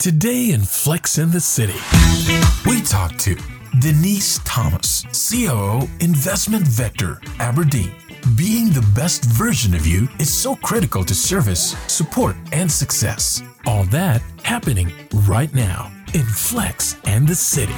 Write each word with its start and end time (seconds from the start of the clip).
Today 0.00 0.52
in 0.52 0.60
Flex 0.60 1.18
in 1.18 1.32
the 1.32 1.40
City, 1.40 1.74
we 2.64 2.80
talk 2.82 3.16
to 3.18 3.36
Denise 3.80 4.38
Thomas, 4.44 5.02
COO 5.28 5.88
Investment 5.98 6.64
Vector, 6.68 7.20
Aberdeen. 7.40 7.90
Being 8.36 8.70
the 8.70 8.88
best 8.94 9.24
version 9.24 9.74
of 9.74 9.88
you 9.88 10.08
is 10.20 10.32
so 10.32 10.54
critical 10.54 11.04
to 11.04 11.16
service, 11.16 11.76
support, 11.88 12.36
and 12.52 12.70
success. 12.70 13.42
All 13.66 13.82
that 13.86 14.22
happening 14.44 14.92
right 15.26 15.52
now 15.52 15.90
in 16.14 16.24
Flex 16.26 16.94
and 17.02 17.26
the 17.26 17.34
City. 17.34 17.74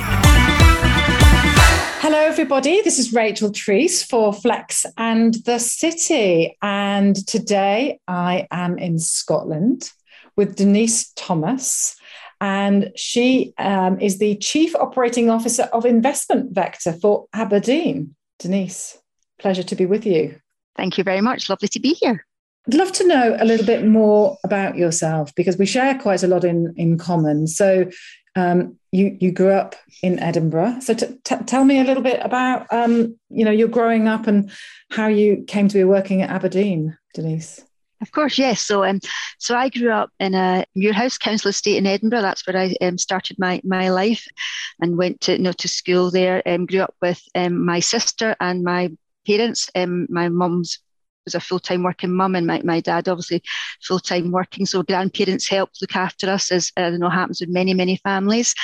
Hello, 2.02 2.18
everybody. 2.18 2.82
This 2.82 2.98
is 2.98 3.14
Rachel 3.14 3.48
Treese 3.48 4.06
for 4.06 4.34
Flex 4.34 4.84
and 4.98 5.32
the 5.46 5.58
City. 5.58 6.58
And 6.60 7.16
today 7.26 7.98
I 8.06 8.46
am 8.50 8.76
in 8.76 8.98
Scotland 8.98 9.90
with 10.36 10.56
Denise 10.56 11.12
Thomas 11.16 11.96
and 12.40 12.90
she 12.96 13.52
um, 13.58 14.00
is 14.00 14.18
the 14.18 14.36
Chief 14.36 14.74
Operating 14.76 15.28
Officer 15.28 15.64
of 15.72 15.84
Investment 15.84 16.54
Vector 16.54 16.92
for 16.94 17.26
Aberdeen. 17.32 18.14
Denise, 18.38 18.98
pleasure 19.38 19.62
to 19.62 19.76
be 19.76 19.86
with 19.86 20.06
you. 20.06 20.40
Thank 20.76 20.96
you 20.96 21.04
very 21.04 21.20
much. 21.20 21.50
Lovely 21.50 21.68
to 21.68 21.80
be 21.80 21.92
here. 21.92 22.24
I'd 22.66 22.74
love 22.74 22.92
to 22.92 23.06
know 23.06 23.36
a 23.38 23.44
little 23.44 23.66
bit 23.66 23.86
more 23.86 24.38
about 24.44 24.76
yourself 24.76 25.34
because 25.34 25.56
we 25.56 25.66
share 25.66 25.98
quite 25.98 26.22
a 26.22 26.26
lot 26.26 26.44
in, 26.44 26.72
in 26.76 26.98
common. 26.98 27.46
So, 27.46 27.90
um, 28.36 28.78
you 28.92 29.16
you 29.20 29.32
grew 29.32 29.50
up 29.50 29.74
in 30.02 30.18
Edinburgh. 30.20 30.78
So, 30.80 30.94
t- 30.94 31.18
t- 31.24 31.44
tell 31.46 31.64
me 31.64 31.80
a 31.80 31.84
little 31.84 32.02
bit 32.02 32.20
about 32.22 32.72
um, 32.72 33.18
you 33.28 33.44
know 33.44 33.50
your 33.50 33.68
growing 33.68 34.08
up 34.08 34.26
and 34.26 34.50
how 34.90 35.08
you 35.08 35.44
came 35.48 35.68
to 35.68 35.78
be 35.78 35.84
working 35.84 36.22
at 36.22 36.30
Aberdeen, 36.30 36.96
Denise. 37.14 37.64
Of 38.00 38.12
course, 38.12 38.38
yes. 38.38 38.62
So, 38.62 38.84
um, 38.84 39.00
so 39.38 39.54
I 39.56 39.68
grew 39.68 39.90
up 39.90 40.10
in 40.18 40.34
a 40.34 40.64
Muirhouse 40.76 41.18
Council 41.20 41.50
estate 41.50 41.76
in 41.76 41.86
Edinburgh. 41.86 42.22
That's 42.22 42.46
where 42.46 42.56
I 42.56 42.74
um, 42.80 42.96
started 42.96 43.38
my 43.38 43.60
my 43.62 43.90
life, 43.90 44.26
and 44.80 44.96
went 44.96 45.20
to 45.22 45.32
you 45.32 45.38
know 45.38 45.52
to 45.52 45.68
school 45.68 46.10
there. 46.10 46.42
Um, 46.46 46.64
grew 46.66 46.80
up 46.80 46.94
with 47.02 47.20
um, 47.34 47.64
my 47.64 47.80
sister 47.80 48.34
and 48.40 48.62
my 48.64 48.90
parents. 49.26 49.70
Um, 49.74 50.06
my 50.08 50.30
mum's 50.30 50.78
was 51.26 51.34
a 51.34 51.40
full 51.40 51.58
time 51.58 51.82
working 51.82 52.12
mum, 52.14 52.34
and 52.36 52.46
my, 52.46 52.62
my 52.64 52.80
dad 52.80 53.06
obviously 53.06 53.42
full 53.82 53.98
time 54.00 54.30
working. 54.30 54.64
So 54.64 54.82
grandparents 54.82 55.48
helped 55.48 55.82
look 55.82 55.94
after 55.94 56.30
us, 56.30 56.50
as 56.50 56.72
you 56.78 56.98
know 56.98 57.10
happens 57.10 57.40
with 57.40 57.50
many 57.50 57.74
many 57.74 57.96
families. 57.96 58.54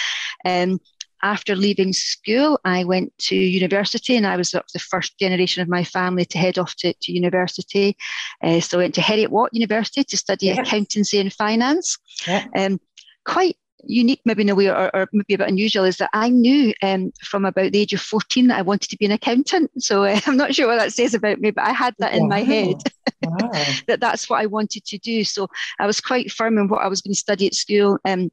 Um, 0.47 0.81
after 1.27 1.57
leaving 1.57 1.93
school, 1.93 2.61
I 2.65 2.85
went 2.85 3.13
to 3.19 3.37
university 3.37 4.17
and 4.17 4.27
I 4.27 4.37
was 4.37 4.53
the 4.53 4.79
first 4.79 5.19
generation 5.19 5.61
of 5.61 5.69
my 5.69 5.83
family 5.83 6.25
to 6.27 6.39
head 6.39 6.57
off 6.57 6.77
to, 6.77 6.95
to 6.95 7.13
university. 7.13 7.97
Uh, 8.43 8.61
so 8.61 8.79
I 8.79 8.83
went 8.83 8.95
to 8.95 9.01
Heriot 9.01 9.31
Watt 9.31 9.51
University 9.53 10.05
to 10.05 10.17
study 10.17 10.47
yeah. 10.47 10.61
accountancy 10.61 11.19
and 11.19 11.33
finance. 11.33 11.99
Yeah. 12.29 12.47
Um, 12.57 12.81
quite 13.25 13.57
unique, 13.85 14.21
maybe 14.25 14.43
in 14.43 14.51
a 14.51 14.55
way, 14.55 14.69
or, 14.69 14.95
or, 14.95 15.09
maybe 15.13 15.35
a 15.35 15.39
bit 15.39 15.49
unusual, 15.49 15.85
is 15.85 15.97
that 15.97 16.11
I 16.13 16.29
knew 16.29 16.73
um, 16.83 17.13
from 17.23 17.45
about 17.45 17.73
the 17.73 17.81
age 17.81 17.93
of 17.93 18.01
14 18.01 18.47
that 18.47 18.59
I 18.59 18.63
wanted 18.63 18.91
to 18.91 18.97
be 18.97 19.07
an 19.07 19.13
accountant. 19.13 19.71
So 19.83 20.05
uh, 20.05 20.21
I'm 20.27 20.37
not 20.37 20.55
sure 20.55 20.69
what 20.69 20.79
that 20.79 20.93
says 20.93 21.13
about 21.13 21.41
me, 21.41 21.51
but 21.51 21.65
I 21.65 21.73
had 21.73 21.95
that 21.99 22.13
wow. 22.13 22.19
in 22.19 22.29
my 22.29 22.43
head 22.43 22.77
wow. 23.25 23.51
that 23.89 23.99
that's 24.01 24.31
what 24.31 24.41
I 24.41 24.47
wanted 24.47 24.85
to 24.85 24.99
do. 24.99 25.25
So 25.25 25.49
I 25.81 25.87
was 25.87 26.01
quite 26.01 26.31
firm 26.31 26.57
in 26.59 26.69
what 26.69 26.83
I 26.83 26.89
was 26.89 27.01
going 27.01 27.15
to 27.15 27.19
study 27.19 27.49
at 27.49 27.55
school. 27.55 27.99
Um, 28.05 28.31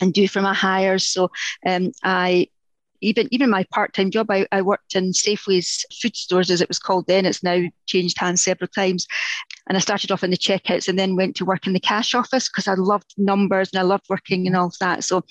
and 0.00 0.12
do 0.12 0.26
for 0.28 0.40
my 0.40 0.54
Highers. 0.54 1.02
So 1.02 1.30
um, 1.66 1.92
I 2.02 2.48
even 3.00 3.28
even 3.30 3.50
my 3.50 3.64
part-time 3.70 4.10
job 4.10 4.30
I, 4.30 4.46
I 4.52 4.62
worked 4.62 4.94
in 4.94 5.12
Safeway's 5.12 5.84
food 6.00 6.16
stores 6.16 6.50
as 6.50 6.60
it 6.60 6.68
was 6.68 6.78
called 6.78 7.06
then 7.06 7.24
it's 7.26 7.42
now 7.42 7.62
changed 7.86 8.18
hands 8.18 8.42
several 8.42 8.68
times 8.68 9.06
and 9.68 9.76
I 9.76 9.80
started 9.80 10.10
off 10.10 10.24
in 10.24 10.30
the 10.30 10.36
checkouts 10.36 10.88
and 10.88 10.98
then 10.98 11.16
went 11.16 11.36
to 11.36 11.44
work 11.44 11.66
in 11.66 11.72
the 11.72 11.80
cash 11.80 12.14
office 12.14 12.48
because 12.48 12.68
I 12.68 12.74
loved 12.74 13.14
numbers 13.16 13.70
and 13.72 13.80
I 13.80 13.82
loved 13.82 14.06
working 14.08 14.46
and 14.46 14.56
all 14.56 14.66
of 14.66 14.78
that. 14.80 15.04
So 15.04 15.24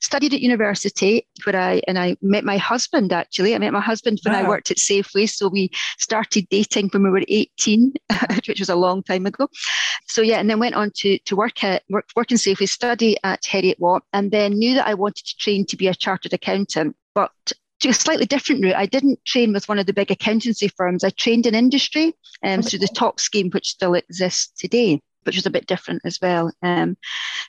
studied 0.00 0.34
at 0.34 0.40
university 0.40 1.26
where 1.44 1.56
I 1.56 1.82
and 1.86 1.98
I 1.98 2.16
met 2.22 2.44
my 2.44 2.56
husband 2.56 3.12
actually. 3.12 3.54
I 3.54 3.58
met 3.58 3.72
my 3.72 3.80
husband 3.80 4.20
when 4.24 4.34
wow. 4.34 4.40
I 4.40 4.48
worked 4.48 4.70
at 4.70 4.76
Safeway. 4.76 5.28
So 5.28 5.48
we 5.48 5.70
started 5.98 6.48
dating 6.50 6.90
when 6.92 7.02
we 7.02 7.10
were 7.10 7.22
18, 7.26 7.92
which 8.46 8.60
was 8.60 8.68
a 8.68 8.76
long 8.76 9.02
time 9.02 9.26
ago. 9.26 9.48
So 10.06 10.22
yeah, 10.22 10.38
and 10.38 10.48
then 10.48 10.58
went 10.58 10.74
on 10.74 10.90
to 10.96 11.18
to 11.18 11.36
work 11.36 11.62
at 11.64 11.82
work, 11.90 12.06
work 12.16 12.30
in 12.30 12.36
Safeway, 12.36 12.68
study 12.68 13.16
at 13.24 13.42
Heriot 13.42 13.78
Watt, 13.78 14.02
and 14.12 14.30
then 14.30 14.52
knew 14.52 14.74
that 14.74 14.86
I 14.86 14.94
wanted 14.94 15.26
to 15.26 15.36
train 15.36 15.66
to 15.66 15.76
be 15.76 15.88
a 15.88 15.94
chartered 15.94 16.32
accountant. 16.32 16.96
But 17.14 17.32
took 17.80 17.90
a 17.90 17.94
slightly 17.94 18.26
different 18.26 18.62
route. 18.62 18.76
I 18.76 18.86
didn't 18.86 19.24
train 19.24 19.52
with 19.52 19.68
one 19.68 19.78
of 19.78 19.86
the 19.86 19.92
big 19.92 20.10
accountancy 20.10 20.68
firms. 20.68 21.02
I 21.02 21.10
trained 21.10 21.46
in 21.46 21.54
industry 21.54 22.14
um, 22.44 22.62
through 22.62 22.80
the 22.80 22.88
TOC 22.88 23.18
scheme, 23.18 23.50
which 23.50 23.68
still 23.68 23.94
exists 23.94 24.52
today, 24.58 25.00
which 25.24 25.36
was 25.36 25.46
a 25.46 25.50
bit 25.50 25.66
different 25.66 26.02
as 26.04 26.18
well. 26.20 26.52
Um, 26.62 26.96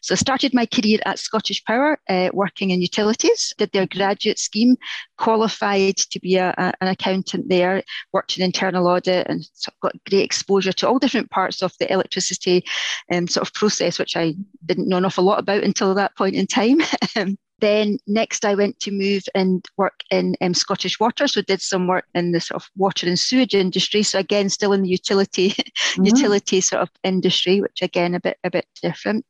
so 0.02 0.14
I 0.14 0.16
started 0.16 0.54
my 0.54 0.66
career 0.66 1.00
at 1.06 1.20
Scottish 1.20 1.64
Power, 1.66 2.00
uh, 2.10 2.30
working 2.34 2.72
in 2.72 2.82
utilities, 2.82 3.54
did 3.58 3.72
their 3.74 3.86
graduate 3.88 4.40
scheme, 4.40 4.78
qualified 5.18 5.98
to 5.98 6.20
be 6.20 6.38
a, 6.38 6.54
a, 6.58 6.74
an 6.82 6.88
accountant 6.88 7.50
there, 7.50 7.84
worked 8.14 8.38
in 8.38 8.44
internal 8.44 8.88
audit 8.88 9.28
and 9.28 9.44
sort 9.54 9.76
of 9.76 9.80
got 9.82 10.04
great 10.10 10.24
exposure 10.24 10.74
to 10.74 10.88
all 10.88 11.00
different 11.00 11.30
parts 11.30 11.62
of 11.62 11.74
the 11.80 11.92
electricity 11.92 12.64
um, 13.12 13.28
sort 13.28 13.48
of 13.48 13.54
process, 13.54 14.00
which 14.00 14.16
I 14.16 14.36
didn't 14.66 14.88
know 14.88 14.98
an 14.98 15.06
awful 15.06 15.26
lot 15.26 15.40
about 15.40 15.64
until 15.64 15.94
that 15.96 16.16
point 16.16 16.36
in 16.36 16.48
time. 16.48 16.80
Then 17.62 18.00
next, 18.08 18.44
I 18.44 18.56
went 18.56 18.80
to 18.82 18.92
move 18.92 19.24
and 19.36 19.64
work 19.78 20.02
in 20.10 20.36
um, 20.42 20.54
Scottish 20.54 21.00
Water, 21.00 21.28
so 21.28 21.42
did 21.42 21.62
some 21.62 21.88
work 21.88 22.06
in 22.16 22.32
the 22.32 22.42
sort 22.42 22.62
of 22.62 22.70
water 22.76 23.08
and 23.08 23.18
sewage 23.18 23.54
industry. 23.54 24.04
So 24.04 24.20
again, 24.20 24.50
still 24.50 24.74
in 24.74 24.82
the 24.82 24.90
utility 24.90 25.50
mm-hmm. 25.52 26.06
utility 26.06 26.60
sort 26.60 26.82
of 26.82 26.90
industry, 27.04 27.62
which 27.62 27.82
again 27.82 28.16
a 28.16 28.20
bit 28.20 28.38
a 28.44 28.50
bit 28.50 28.66
different. 28.82 29.26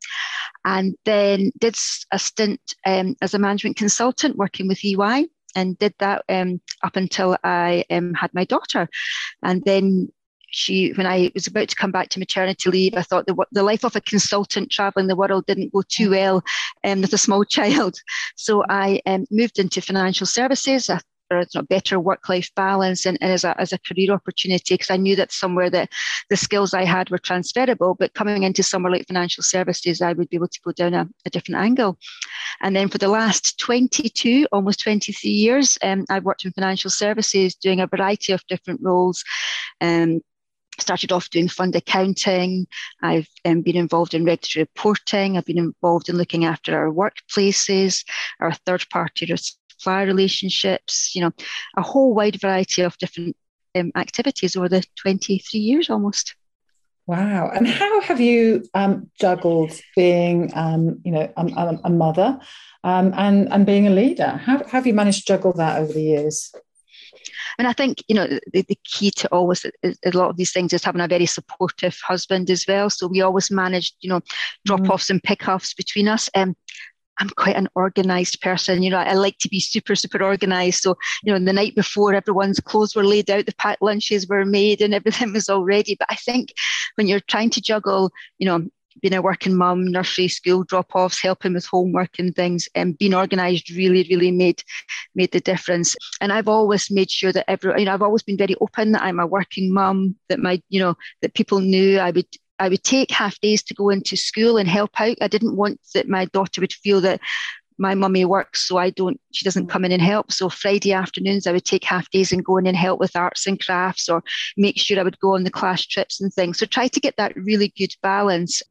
And 0.66 0.96
then 1.06 1.52
did 1.60 1.76
a 2.12 2.20
stint 2.20 2.62
um, 2.86 3.16
as 3.22 3.34
a 3.34 3.40
management 3.40 3.78
consultant 3.78 4.38
working 4.38 4.68
with 4.68 4.84
EY 4.84 5.28
and 5.56 5.78
did 5.78 5.94
that 6.00 6.24
um, 6.30 6.62
up 6.84 6.96
until 6.96 7.38
I 7.44 7.84
um, 7.90 8.14
had 8.14 8.34
my 8.34 8.46
daughter. 8.46 8.88
And 9.44 9.64
then 9.66 10.10
she 10.52 10.92
when 10.94 11.08
I 11.08 11.32
was 11.34 11.48
about 11.48 11.70
to 11.70 11.76
come 11.76 11.92
back 11.92 12.10
to 12.10 12.20
maternity 12.20 12.70
leave, 12.70 12.94
I 12.96 13.02
thought 13.02 13.26
the 13.26 13.36
the 13.52 13.64
life 13.64 13.84
of 13.84 13.96
a 13.96 14.02
consultant 14.02 14.70
traveling 14.72 15.08
the 15.08 15.16
world 15.16 15.46
didn't 15.48 15.74
go 15.74 15.82
too 15.88 16.10
mm. 16.10 16.12
well 16.12 16.44
um, 16.84 17.02
with 17.02 17.14
a 17.14 17.18
small 17.18 17.44
child. 17.58 18.00
So 18.36 18.64
I 18.70 19.02
um, 19.06 19.26
moved 19.32 19.60
into 19.60 19.82
financial 19.82 20.28
services. 20.28 20.90
I 20.90 21.00
a 21.56 21.64
better 21.64 22.00
work-life 22.00 22.50
balance 22.56 23.06
and, 23.06 23.18
and, 23.22 23.32
as, 23.32 23.44
a, 23.44 23.60
as 23.60 23.72
a 23.72 23.80
career 23.80 24.12
opportunity 24.12 24.74
because 24.74 24.90
I 24.90 24.98
knew 24.98 25.16
that 25.16 25.32
somewhere 25.32 25.70
that 25.70 25.90
the 26.30 26.38
skills 26.38 26.74
I 26.74 26.84
had 26.84 27.10
were 27.10 27.18
transferable, 27.18 27.96
but 27.98 28.14
coming 28.14 28.44
into 28.44 28.64
somewhere 28.64 28.92
like 28.92 29.08
financial 29.08 29.44
services, 29.44 30.02
I 30.02 30.14
would 30.14 30.30
be 30.30 30.38
able 30.38 30.50
to 30.50 30.60
go 30.64 30.72
down 30.72 30.94
a, 30.94 31.08
a 31.26 31.30
different 31.30 31.62
angle. 31.62 31.98
And 32.62 32.76
then 32.76 32.90
for 32.90 32.98
the 32.98 33.08
last 33.08 33.60
22, 33.60 34.48
almost 34.52 34.82
23 34.82 35.30
years, 35.30 35.78
um, 35.84 36.06
I've 36.10 36.26
worked 36.26 36.46
in 36.46 36.52
financial 36.52 36.90
services 36.90 37.56
doing 37.56 37.80
a 37.80 37.88
variety 37.88 38.34
of 38.34 38.46
different 38.48 38.82
roles. 38.84 39.24
Um, 39.80 40.22
started 40.82 41.12
off 41.12 41.30
doing 41.30 41.48
fund 41.48 41.76
accounting. 41.76 42.68
I've 43.02 43.28
um, 43.46 43.62
been 43.62 43.78
involved 43.78 44.14
in 44.14 44.26
regulatory 44.26 44.64
reporting. 44.64 45.38
I've 45.38 45.46
been 45.46 45.58
involved 45.58 46.10
in 46.10 46.18
looking 46.18 46.46
after 46.46 46.78
our 46.78 46.92
workplaces, 46.92 48.04
our 48.40 48.54
third 48.66 48.86
party 48.90 49.26
supplier 49.82 50.06
relationships, 50.06 51.16
you 51.16 51.22
know, 51.22 51.32
a 51.78 51.82
whole 51.82 52.14
wide 52.14 52.40
variety 52.40 52.82
of 52.82 52.98
different 52.98 53.36
um, 53.76 53.92
activities 53.96 54.56
over 54.56 54.70
the 54.70 54.84
23 55.02 55.60
years 55.60 55.90
almost. 55.90 56.36
Wow. 57.08 57.52
And 57.54 57.68
how 57.68 58.02
have 58.02 58.22
you 58.22 58.64
um, 58.74 59.10
juggled 59.20 59.72
being, 59.96 60.52
um, 60.56 61.02
you 61.04 61.12
know, 61.12 61.32
a, 61.36 61.78
a 61.84 61.90
mother 61.90 62.40
um, 62.84 63.14
and, 63.18 63.52
and 63.52 63.66
being 63.66 63.88
a 63.88 63.90
leader? 63.90 64.40
How, 64.46 64.60
how 64.60 64.66
have 64.66 64.88
you 64.88 64.94
managed 64.94 65.28
to 65.28 65.34
juggle 65.34 65.54
that 65.54 65.80
over 65.80 65.92
the 65.92 66.04
years? 66.04 66.54
And 67.58 67.68
I 67.68 67.74
think, 67.74 68.04
you 68.08 68.16
know, 68.16 68.28
the, 68.28 68.62
the 68.64 68.78
key 68.84 69.12
to 69.12 69.28
always 69.30 69.66
a 69.84 70.12
lot 70.12 70.30
of 70.30 70.38
these 70.38 70.52
things 70.52 70.74
is 70.74 70.84
having 70.84 71.02
a 71.02 71.08
very 71.08 71.26
supportive 71.26 71.98
husband 72.06 72.50
as 72.50 72.66
well. 72.68 72.90
So 72.90 73.08
we 73.08 73.22
always 73.22 73.52
managed, 73.52 73.96
you 74.02 74.10
know, 74.10 74.22
drop 74.66 74.90
offs 74.90 75.08
mm. 75.08 75.12
and 75.12 75.24
pick 75.24 75.48
offs 75.48 75.74
between 75.74 76.08
us. 76.08 76.30
Um, 76.36 76.56
I'm 77.20 77.30
quite 77.30 77.56
an 77.56 77.70
organized 77.76 78.42
person. 78.42 78.82
You 78.82 78.90
know, 78.90 78.98
I 78.98 79.14
like 79.14 79.38
to 79.40 79.50
be 79.50 79.60
super, 79.60 79.96
super 79.96 80.24
organized. 80.24 80.82
So, 80.82 80.98
you 81.24 81.32
know, 81.32 81.44
the 81.44 81.54
night 81.54 81.76
before 81.76 82.16
everyone's 82.16 82.60
clothes 82.60 82.96
were 82.96 83.04
laid 83.04 83.30
out, 83.30 83.46
the 83.46 83.54
packed 83.56 83.82
lunches 83.82 84.28
were 84.28 84.44
made 84.44 84.82
and 84.82 84.94
everything 84.94 85.34
was 85.34 85.48
all 85.48 85.64
ready. 85.64 85.96
But 85.98 86.08
I 86.10 86.16
think 86.16 86.54
when 86.96 87.08
you're 87.08 87.20
trying 87.20 87.52
to 87.52 87.62
juggle, 87.62 88.12
you 88.40 88.48
know, 88.48 88.68
being 89.02 89.14
a 89.14 89.22
working 89.22 89.56
mum, 89.56 89.86
nursery, 89.86 90.28
school 90.28 90.64
drop-offs, 90.64 91.22
helping 91.22 91.54
with 91.54 91.66
homework 91.66 92.20
and 92.20 92.36
things, 92.36 92.68
and 92.76 92.98
being 92.98 93.14
organised 93.14 93.70
really, 93.70 94.06
really 94.10 94.32
made 94.32 94.64
made 95.16 95.32
the 95.32 95.40
difference. 95.40 95.96
And 96.20 96.34
I've 96.34 96.48
always 96.48 96.92
made 96.92 97.12
sure 97.12 97.32
that 97.32 97.50
every, 97.50 97.80
you 97.80 97.86
know, 97.86 97.94
I've 97.94 98.02
always 98.02 98.24
been 98.24 98.38
very 98.38 98.56
open 98.62 98.92
that 98.94 99.04
I'm 99.04 99.20
a 99.20 99.28
working 99.28 99.74
mum, 99.74 100.16
that 100.30 100.40
my, 100.40 100.62
you 100.70 100.80
know, 100.80 100.96
that 101.22 101.34
people 101.34 101.60
knew 101.60 102.00
I 102.00 102.12
would 102.12 102.28
I 102.60 102.70
would 102.70 102.84
take 102.84 103.10
half 103.10 103.40
days 103.42 103.64
to 103.64 103.74
go 103.74 103.90
into 103.90 104.16
school 104.16 104.58
and 104.58 104.70
help 104.70 104.92
out. 105.02 105.18
I 105.20 105.28
didn't 105.28 105.56
want 105.56 105.80
that 105.96 106.08
my 106.08 106.26
daughter 106.26 106.62
would 106.62 106.74
feel 106.74 107.02
that 107.02 107.20
my 107.82 107.96
mummy 107.96 108.24
works, 108.26 108.68
so 108.68 108.78
I 108.78 108.92
don't, 108.92 109.20
she 109.34 109.44
doesn't 109.44 109.66
mm. 109.66 109.70
come 109.70 109.84
in 109.84 109.92
and 109.92 110.02
help. 110.02 110.32
So 110.32 110.50
Friday 110.50 110.94
afternoons, 110.94 111.48
I 111.48 111.52
would 111.52 111.66
take 111.66 111.84
half 111.84 112.10
days 112.12 112.32
and 112.32 112.46
go 112.46 112.58
in 112.58 112.68
and 112.68 112.78
help 112.78 113.00
with 113.00 113.16
arts 113.16 113.48
and 113.48 113.60
crafts 113.60 114.08
or 114.08 114.24
make 114.56 114.78
sure 114.78 115.00
I 115.00 115.04
would 115.04 115.20
go 115.20 115.34
on 115.34 115.44
the 115.44 115.50
class 115.50 115.86
trips 115.86 116.22
and 116.22 116.32
things. 116.32 116.60
So 116.60 116.68
try 116.68 116.88
to 116.88 117.00
get 117.00 117.18
that 117.18 117.36
really 117.36 117.74
good 117.76 117.94
balance 118.04 118.62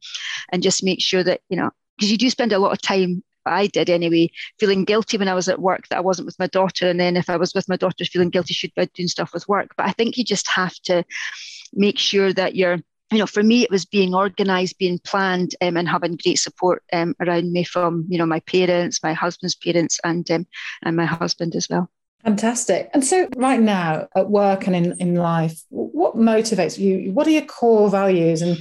and 0.53 0.63
just 0.63 0.83
make 0.83 1.01
sure 1.01 1.23
that, 1.23 1.41
you 1.49 1.57
know, 1.57 1.71
because 1.97 2.09
you 2.09 2.17
do 2.17 2.29
spend 2.29 2.53
a 2.53 2.59
lot 2.59 2.71
of 2.71 2.81
time 2.81 3.21
I 3.45 3.67
did 3.67 3.89
anyway, 3.89 4.29
feeling 4.59 4.85
guilty 4.85 5.17
when 5.17 5.27
I 5.27 5.33
was 5.33 5.49
at 5.49 5.59
work 5.59 5.87
that 5.89 5.97
I 5.97 6.01
wasn't 6.01 6.27
with 6.27 6.39
my 6.39 6.47
daughter. 6.47 6.87
And 6.87 6.99
then 6.99 7.17
if 7.17 7.29
I 7.29 7.37
was 7.37 7.53
with 7.53 7.67
my 7.67 7.75
daughter, 7.75 8.05
feeling 8.05 8.29
guilty, 8.29 8.53
should 8.53 8.73
be 8.75 8.87
doing 8.93 9.07
stuff 9.07 9.33
with 9.33 9.49
work. 9.49 9.71
But 9.75 9.87
I 9.87 9.91
think 9.91 10.17
you 10.17 10.23
just 10.23 10.47
have 10.49 10.75
to 10.83 11.03
make 11.73 11.97
sure 11.97 12.31
that 12.33 12.55
you're 12.55 12.79
you 13.11 13.17
know, 13.17 13.27
for 13.27 13.43
me, 13.43 13.63
it 13.63 13.69
was 13.69 13.85
being 13.85 14.15
organised, 14.15 14.79
being 14.79 14.99
planned, 14.99 15.53
um, 15.61 15.75
and 15.75 15.87
having 15.87 16.17
great 16.23 16.39
support 16.39 16.83
um, 16.93 17.13
around 17.19 17.51
me 17.51 17.63
from, 17.63 18.05
you 18.07 18.17
know, 18.17 18.25
my 18.25 18.39
parents, 18.41 19.03
my 19.03 19.13
husband's 19.13 19.55
parents, 19.55 19.99
and 20.03 20.29
um, 20.31 20.47
and 20.83 20.95
my 20.95 21.05
husband 21.05 21.55
as 21.55 21.67
well. 21.69 21.89
Fantastic. 22.23 22.89
And 22.93 23.03
so, 23.03 23.27
right 23.35 23.59
now 23.59 24.07
at 24.15 24.29
work 24.29 24.65
and 24.65 24.75
in, 24.75 24.97
in 24.99 25.15
life, 25.15 25.61
what 25.69 26.15
motivates 26.15 26.77
you? 26.77 27.11
What 27.11 27.27
are 27.27 27.31
your 27.31 27.45
core 27.45 27.89
values, 27.89 28.41
and 28.41 28.57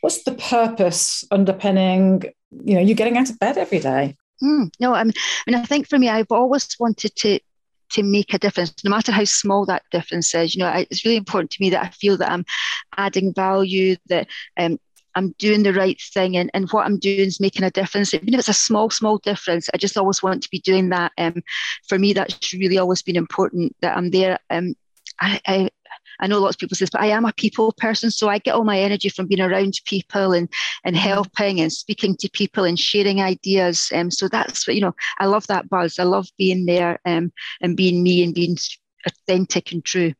what's 0.00 0.24
the 0.24 0.34
purpose 0.34 1.24
underpinning? 1.30 2.24
You 2.50 2.74
know, 2.74 2.80
you 2.80 2.94
getting 2.94 3.16
out 3.16 3.30
of 3.30 3.38
bed 3.38 3.56
every 3.56 3.78
day. 3.78 4.16
Mm, 4.42 4.70
no, 4.80 4.94
I 4.94 5.04
mean, 5.04 5.12
I 5.16 5.50
mean, 5.50 5.60
I 5.60 5.64
think 5.64 5.88
for 5.88 5.98
me, 5.98 6.08
I've 6.08 6.32
always 6.32 6.68
wanted 6.80 7.14
to 7.16 7.38
to 7.92 8.02
make 8.02 8.34
a 8.34 8.38
difference, 8.38 8.74
no 8.84 8.90
matter 8.90 9.12
how 9.12 9.24
small 9.24 9.64
that 9.66 9.82
difference 9.90 10.34
is. 10.34 10.54
You 10.54 10.60
know, 10.60 10.72
it's 10.90 11.04
really 11.04 11.16
important 11.16 11.50
to 11.52 11.62
me 11.62 11.70
that 11.70 11.84
I 11.84 11.88
feel 11.90 12.16
that 12.18 12.30
I'm 12.30 12.44
adding 12.96 13.32
value, 13.34 13.96
that 14.08 14.28
um, 14.56 14.78
I'm 15.14 15.34
doing 15.38 15.62
the 15.62 15.74
right 15.74 16.00
thing, 16.00 16.36
and, 16.36 16.50
and 16.54 16.70
what 16.70 16.86
I'm 16.86 16.98
doing 16.98 17.20
is 17.20 17.40
making 17.40 17.64
a 17.64 17.70
difference. 17.70 18.14
Even 18.14 18.34
if 18.34 18.40
it's 18.40 18.48
a 18.48 18.54
small, 18.54 18.90
small 18.90 19.18
difference, 19.18 19.68
I 19.72 19.76
just 19.76 19.96
always 19.96 20.22
want 20.22 20.42
to 20.42 20.50
be 20.50 20.60
doing 20.60 20.88
that. 20.90 21.12
Um, 21.18 21.42
for 21.88 21.98
me, 21.98 22.12
that's 22.12 22.52
really 22.54 22.78
always 22.78 23.02
been 23.02 23.16
important 23.16 23.76
that 23.82 23.96
I'm 23.96 24.10
there. 24.10 24.38
Um, 24.50 24.74
I, 25.20 25.40
I 25.46 25.70
I 26.22 26.28
know 26.28 26.38
lots 26.38 26.54
of 26.54 26.60
people 26.60 26.76
say 26.76 26.84
this, 26.84 26.90
but 26.90 27.02
I 27.02 27.08
am 27.08 27.24
a 27.24 27.32
people 27.32 27.72
person. 27.72 28.10
So 28.10 28.28
I 28.28 28.38
get 28.38 28.54
all 28.54 28.64
my 28.64 28.78
energy 28.78 29.08
from 29.08 29.26
being 29.26 29.40
around 29.40 29.74
people 29.84 30.32
and, 30.32 30.48
and 30.84 30.96
helping 30.96 31.60
and 31.60 31.72
speaking 31.72 32.16
to 32.18 32.30
people 32.30 32.64
and 32.64 32.78
sharing 32.78 33.20
ideas. 33.20 33.90
Um, 33.92 34.10
so 34.10 34.28
that's 34.28 34.66
what, 34.66 34.76
you 34.76 34.80
know, 34.80 34.94
I 35.18 35.26
love 35.26 35.46
that 35.48 35.68
buzz. 35.68 35.98
I 35.98 36.04
love 36.04 36.28
being 36.38 36.64
there 36.64 37.00
um, 37.04 37.32
and 37.60 37.76
being 37.76 38.02
me 38.02 38.22
and 38.22 38.32
being 38.34 38.56
authentic 39.06 39.72
and 39.72 39.84
true. 39.84 40.14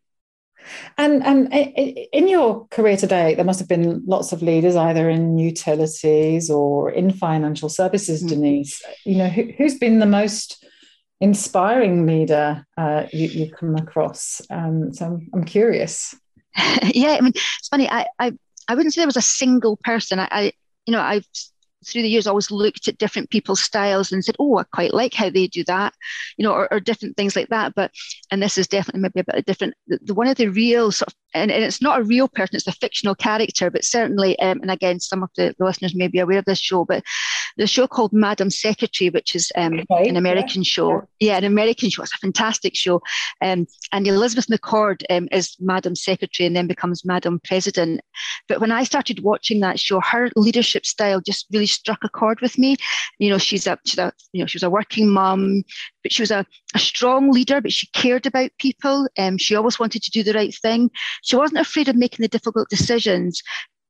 And 0.97 1.25
and 1.25 1.53
in 1.53 2.29
your 2.29 2.67
career 2.69 2.97
today, 2.97 3.35
there 3.35 3.45
must 3.45 3.59
have 3.59 3.69
been 3.69 4.03
lots 4.07 4.33
of 4.33 4.43
leaders, 4.43 4.77
either 4.77 5.11
in 5.11 5.37
utilities 5.39 6.51
or 6.51 6.91
in 6.91 7.13
financial 7.13 7.69
services. 7.69 8.21
Mm-hmm. 8.21 8.29
Denise, 8.29 8.83
you 9.05 9.17
know, 9.17 9.29
who, 9.29 9.51
has 9.59 9.77
been 9.77 9.99
the 9.99 10.07
most 10.07 10.65
inspiring 11.23 12.05
leader 12.05 12.67
uh, 12.77 13.07
you, 13.13 13.29
you 13.29 13.51
come 13.51 13.77
across? 13.77 14.43
Um, 14.51 14.93
so 14.93 15.07
I'm, 15.07 15.29
I'm 15.33 15.45
curious. 15.45 16.15
yeah, 16.83 17.13
I 17.13 17.21
mean, 17.21 17.33
it's 17.35 17.69
funny. 17.69 17.89
I, 17.89 18.07
I 18.19 18.33
I 18.69 18.75
wouldn't 18.75 18.93
say 18.93 19.01
there 19.01 19.07
was 19.07 19.17
a 19.17 19.23
single 19.23 19.77
person. 19.79 20.19
I, 20.19 20.29
I 20.31 20.53
you 20.85 20.93
know, 20.93 21.01
I've 21.01 21.27
through 21.85 22.03
the 22.03 22.09
years 22.09 22.27
always 22.27 22.51
looked 22.51 22.89
at 22.89 22.99
different 22.99 23.31
people's 23.31 23.61
styles 23.61 24.13
and 24.13 24.25
said, 24.25 24.37
oh, 24.39 24.59
I 24.59 24.65
quite 24.65 24.95
like 24.95 25.15
how 25.15 25.31
they 25.31 25.47
do 25.47 25.65
that, 25.65 25.95
you 26.37 26.45
know, 26.45 26.53
or, 26.53 26.73
or 26.73 26.81
different 26.81 27.17
things 27.17 27.35
like 27.35 27.49
that. 27.49 27.75
But 27.75 27.91
and 28.31 28.43
this 28.43 28.59
is 28.59 28.69
definitely 28.69 29.01
maybe 29.03 29.21
a 29.21 29.33
bit 29.33 29.47
different. 29.47 29.75
The, 29.89 29.99
the 30.03 30.15
one 30.15 30.29
of 30.29 30.37
the 30.37 30.49
real 30.49 30.93
sort 30.93 31.09
of 31.09 31.15
and, 31.35 31.51
and, 31.51 31.65
it's 31.65 31.83
not 31.83 32.01
a 32.01 32.05
real 32.05 32.29
person, 32.29 32.57
it's 32.57 32.67
a 32.67 32.73
fictional 32.73 33.15
character, 33.15 33.71
but 33.71 33.85
certainly, 33.85 34.39
um, 34.39 34.61
and 34.61 34.71
again, 34.71 35.01
some 35.01 35.23
of 35.23 35.31
the, 35.37 35.55
the, 35.59 35.65
listeners 35.65 35.95
may 35.95 36.09
be 36.09 36.19
aware 36.19 36.39
of 36.39 36.45
this 36.45 36.61
show, 36.61 36.85
but 36.85 37.03
the 37.57 37.67
show 37.67 37.87
called 37.87 38.13
Madam 38.13 38.51
Secretary, 38.51 39.11
which 39.11 39.35
is 39.35 39.53
um, 39.57 39.81
an 39.91 40.17
American 40.17 40.63
yeah, 40.63 40.69
show. 40.69 40.91
Yeah. 41.21 41.33
yeah. 41.33 41.39
an 41.39 41.45
American 41.45 41.91
show. 41.91 42.03
It's 42.03 42.15
a 42.15 42.19
fantastic 42.19 42.77
show. 42.77 43.03
Um, 43.41 43.67
and 43.93 44.07
Elizabeth 44.07 44.47
McCord 44.49 45.03
um, 45.11 45.29
is 45.33 45.57
Madam 45.61 45.95
Secretary 45.95 46.47
and 46.47 46.57
then 46.57 46.67
becomes 46.67 47.05
Madam 47.05 47.41
President. 47.45 48.01
But 48.49 48.61
when 48.61 48.73
I 48.73 48.85
started 48.85 49.23
watching 49.23 49.61
that 49.61 49.79
show, 49.79 50.01
her 50.01 50.31
leadership 50.37 50.87
style 50.87 51.21
just 51.21 51.47
really 51.53 51.67
struck 51.67 52.05
a 52.05 52.09
chord 52.09 52.41
with 52.41 52.59
me. 52.59 52.77
You 53.19 53.31
know, 53.31 53.39
she's 53.39 53.67
a, 53.67 53.79
she's 53.87 53.99
a 53.99 54.13
you 54.33 54.41
know, 54.41 54.47
she 54.47 54.57
was 54.57 54.63
a 54.63 54.71
working 54.71 55.09
mum, 55.09 55.63
but 56.03 56.13
she 56.13 56.23
was 56.23 56.31
a, 56.31 56.47
a 56.75 56.79
strong 56.79 57.31
leader, 57.31 57.61
but 57.61 57.73
she 57.73 57.87
cared 57.89 58.27
about 58.27 58.51
people. 58.59 59.09
Um, 59.19 59.39
she 59.39 59.55
always 59.55 59.79
wanted 59.79 60.03
to 60.03 60.11
do 60.11 60.23
the 60.23 60.33
right 60.33 60.55
thing. 60.55 60.91
She 61.23 61.37
wasn't 61.37 61.61
afraid 61.61 61.89
of 61.89 61.97
making 61.97 62.23
the 62.23 62.29
difficult 62.29 62.69
decisions, 62.69 63.43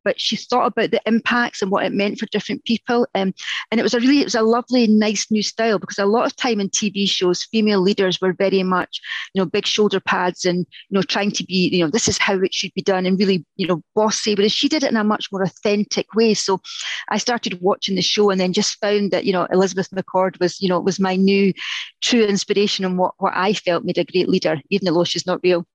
but 0.04 0.20
she 0.20 0.36
thought 0.36 0.66
about 0.66 0.90
the 0.90 1.00
impacts 1.06 1.62
and 1.62 1.70
what 1.70 1.84
it 1.84 1.92
meant 1.92 2.18
for 2.18 2.26
different 2.26 2.64
people. 2.64 3.06
Um, 3.14 3.34
and 3.70 3.80
it 3.80 3.82
was 3.82 3.94
a 3.94 4.00
really, 4.00 4.20
it 4.20 4.24
was 4.24 4.34
a 4.34 4.42
lovely, 4.42 4.86
nice 4.86 5.30
new 5.30 5.42
style 5.42 5.78
because 5.78 5.98
a 5.98 6.06
lot 6.06 6.26
of 6.26 6.36
time 6.36 6.60
in 6.60 6.68
TV 6.68 7.08
shows, 7.08 7.44
female 7.44 7.80
leaders 7.80 8.20
were 8.20 8.32
very 8.32 8.62
much, 8.62 9.00
you 9.34 9.40
know, 9.40 9.46
big 9.46 9.66
shoulder 9.66 10.00
pads 10.00 10.44
and, 10.44 10.58
you 10.58 10.94
know, 10.94 11.02
trying 11.02 11.30
to 11.32 11.44
be, 11.44 11.68
you 11.72 11.84
know, 11.84 11.90
this 11.90 12.08
is 12.08 12.18
how 12.18 12.34
it 12.34 12.54
should 12.54 12.72
be 12.74 12.82
done 12.82 13.06
and 13.06 13.18
really, 13.18 13.44
you 13.56 13.66
know, 13.66 13.82
bossy. 13.94 14.34
Whereas 14.34 14.52
she 14.52 14.68
did 14.68 14.82
it 14.82 14.90
in 14.90 14.96
a 14.96 15.04
much 15.04 15.28
more 15.32 15.42
authentic 15.42 16.14
way. 16.14 16.34
So 16.34 16.60
I 17.08 17.18
started 17.18 17.60
watching 17.60 17.96
the 17.96 18.02
show 18.02 18.30
and 18.30 18.40
then 18.40 18.52
just 18.52 18.78
found 18.80 19.10
that, 19.10 19.24
you 19.24 19.32
know, 19.32 19.46
Elizabeth 19.50 19.90
McCord 19.90 20.38
was, 20.40 20.60
you 20.60 20.68
know, 20.68 20.80
was 20.80 21.00
my 21.00 21.16
new 21.16 21.52
true 22.02 22.24
inspiration 22.24 22.84
and 22.84 22.98
what, 22.98 23.14
what 23.18 23.32
I 23.34 23.52
felt 23.52 23.84
made 23.84 23.98
a 23.98 24.04
great 24.04 24.28
leader, 24.28 24.60
even 24.70 24.92
though 24.92 25.04
she's 25.04 25.26
not 25.26 25.40
real. 25.42 25.66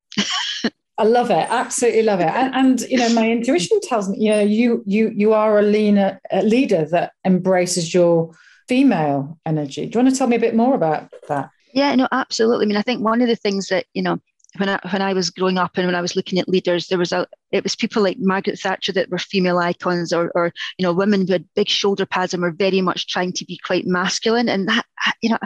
I 1.00 1.04
love 1.04 1.30
it. 1.30 1.48
Absolutely 1.50 2.04
love 2.04 2.20
it. 2.20 2.28
And, 2.28 2.56
and, 2.56 2.82
you 2.90 2.98
know, 2.98 3.14
my 3.14 3.30
intuition 3.30 3.80
tells 3.82 4.10
me, 4.10 4.18
you 4.20 4.32
know, 4.32 4.40
you 4.42 4.84
you 4.86 5.10
you 5.16 5.34
are 5.34 5.60
a 5.60 5.62
leaner 5.62 6.20
a 6.32 6.42
leader 6.42 6.86
that 6.86 7.12
embraces 7.24 7.94
your 7.94 8.32
female 8.68 9.38
energy. 9.46 9.86
Do 9.86 10.00
you 10.00 10.04
want 10.04 10.14
to 10.14 10.18
tell 10.18 10.28
me 10.28 10.36
a 10.36 10.40
bit 10.40 10.56
more 10.56 10.74
about 10.74 11.10
that? 11.28 11.52
Yeah, 11.74 11.94
no, 11.96 12.08
absolutely. 12.12 12.66
I 12.66 12.68
mean, 12.68 12.78
I 12.78 12.82
think 12.82 13.04
one 13.04 13.22
of 13.22 13.28
the 13.28 13.36
things 13.36 13.68
that 13.68 13.86
you 13.94 14.02
know 14.02 14.20
when 14.56 14.70
I 14.70 14.80
when 14.90 15.02
I 15.02 15.14
was 15.14 15.30
growing 15.30 15.58
up 15.58 15.78
and 15.78 15.86
when 15.86 15.96
I 15.96 16.02
was 16.02 16.16
looking 16.16 16.40
at 16.40 16.48
leaders, 16.48 16.88
there 16.88 16.98
was 16.98 17.12
a 17.12 17.28
it 17.52 17.64
was 17.64 17.76
people 17.76 18.02
like 18.02 18.18
Margaret 18.20 18.60
Thatcher 18.60 18.92
that 18.94 19.10
were 19.10 19.18
female 19.18 19.60
icons, 19.60 20.14
or 20.14 20.32
or 20.36 20.54
you 20.78 20.84
know 20.84 20.94
women 20.94 21.28
had 21.28 21.46
big 21.56 21.68
shoulder 21.68 22.06
pads 22.06 22.34
and 22.34 22.42
were 22.42 22.52
very 22.52 22.82
much 22.82 23.08
trying 23.08 23.34
to 23.34 23.46
be 23.46 23.60
quite 23.64 23.86
masculine. 23.86 24.50
And 24.50 24.68
that 24.70 24.86
you 25.22 25.30
know, 25.30 25.38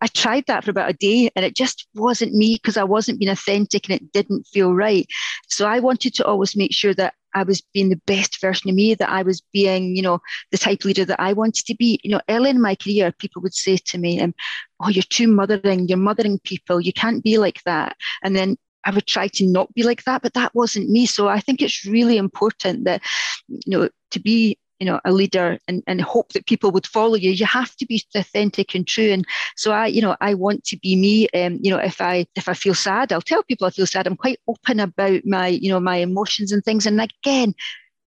I 0.00 0.06
tried 0.08 0.44
that 0.46 0.64
for 0.64 0.70
about 0.70 0.90
a 0.90 0.94
day, 0.94 1.30
and 1.34 1.44
it 1.44 1.56
just 1.56 1.86
wasn't 1.94 2.34
me 2.34 2.56
because 2.56 2.76
I 2.76 2.84
wasn't 2.84 3.18
being 3.18 3.30
authentic 3.30 3.88
and 3.88 3.96
it 3.96 4.12
didn't 4.12 4.46
feel 4.46 4.74
right. 4.74 5.06
So 5.48 5.66
I 5.66 5.80
wanted 5.80 6.14
to 6.14 6.26
always 6.26 6.56
make 6.56 6.72
sure 6.72 6.94
that 6.94 7.14
I 7.34 7.42
was 7.42 7.60
being 7.72 7.88
the 7.88 8.00
best 8.06 8.40
version 8.40 8.70
of 8.70 8.76
me, 8.76 8.94
that 8.94 9.10
I 9.10 9.22
was 9.22 9.42
being, 9.52 9.96
you 9.96 10.02
know, 10.02 10.20
the 10.50 10.58
type 10.58 10.84
leader 10.84 11.04
that 11.04 11.20
I 11.20 11.32
wanted 11.32 11.66
to 11.66 11.74
be. 11.74 12.00
You 12.02 12.10
know, 12.12 12.20
early 12.28 12.50
in 12.50 12.60
my 12.60 12.74
career, 12.74 13.12
people 13.12 13.42
would 13.42 13.54
say 13.54 13.76
to 13.76 13.98
me, 13.98 14.20
um, 14.20 14.34
oh, 14.80 14.88
you're 14.88 15.02
too 15.02 15.28
mothering, 15.28 15.88
you're 15.88 15.98
mothering 15.98 16.38
people, 16.40 16.80
you 16.80 16.92
can't 16.92 17.22
be 17.22 17.38
like 17.38 17.62
that. 17.64 17.96
And 18.22 18.36
then 18.36 18.56
I 18.84 18.90
would 18.90 19.06
try 19.06 19.28
to 19.28 19.46
not 19.46 19.72
be 19.74 19.82
like 19.82 20.04
that, 20.04 20.22
but 20.22 20.34
that 20.34 20.54
wasn't 20.54 20.90
me. 20.90 21.06
So 21.06 21.28
I 21.28 21.40
think 21.40 21.62
it's 21.62 21.86
really 21.86 22.16
important 22.16 22.84
that, 22.84 23.02
you 23.48 23.60
know, 23.66 23.88
to 24.10 24.20
be 24.20 24.58
you 24.82 24.86
know 24.90 25.00
a 25.04 25.12
leader 25.12 25.58
and, 25.68 25.80
and 25.86 26.00
hope 26.00 26.32
that 26.32 26.46
people 26.46 26.72
would 26.72 26.86
follow 26.86 27.14
you. 27.14 27.30
You 27.30 27.46
have 27.46 27.76
to 27.76 27.86
be 27.86 28.02
authentic 28.16 28.74
and 28.74 28.84
true. 28.84 29.12
And 29.12 29.24
so 29.56 29.70
i 29.70 29.86
you 29.86 30.02
know 30.02 30.16
i 30.20 30.34
want 30.34 30.64
to 30.64 30.76
be 30.78 30.96
me. 30.96 31.28
Um, 31.40 31.58
you 31.62 31.70
know 31.70 31.78
if 31.78 32.00
i 32.00 32.26
if 32.34 32.48
i 32.48 32.54
feel 32.54 32.74
sad 32.74 33.12
i'll 33.12 33.30
tell 33.30 33.44
people 33.44 33.66
i 33.66 33.70
feel 33.70 33.86
sad. 33.86 34.08
I'm 34.08 34.16
quite 34.16 34.40
open 34.48 34.80
about 34.80 35.20
my 35.24 35.46
you 35.46 35.70
know 35.70 35.78
my 35.80 35.96
emotions 35.96 36.50
and 36.50 36.64
things. 36.64 36.84
And 36.84 37.00
again 37.00 37.54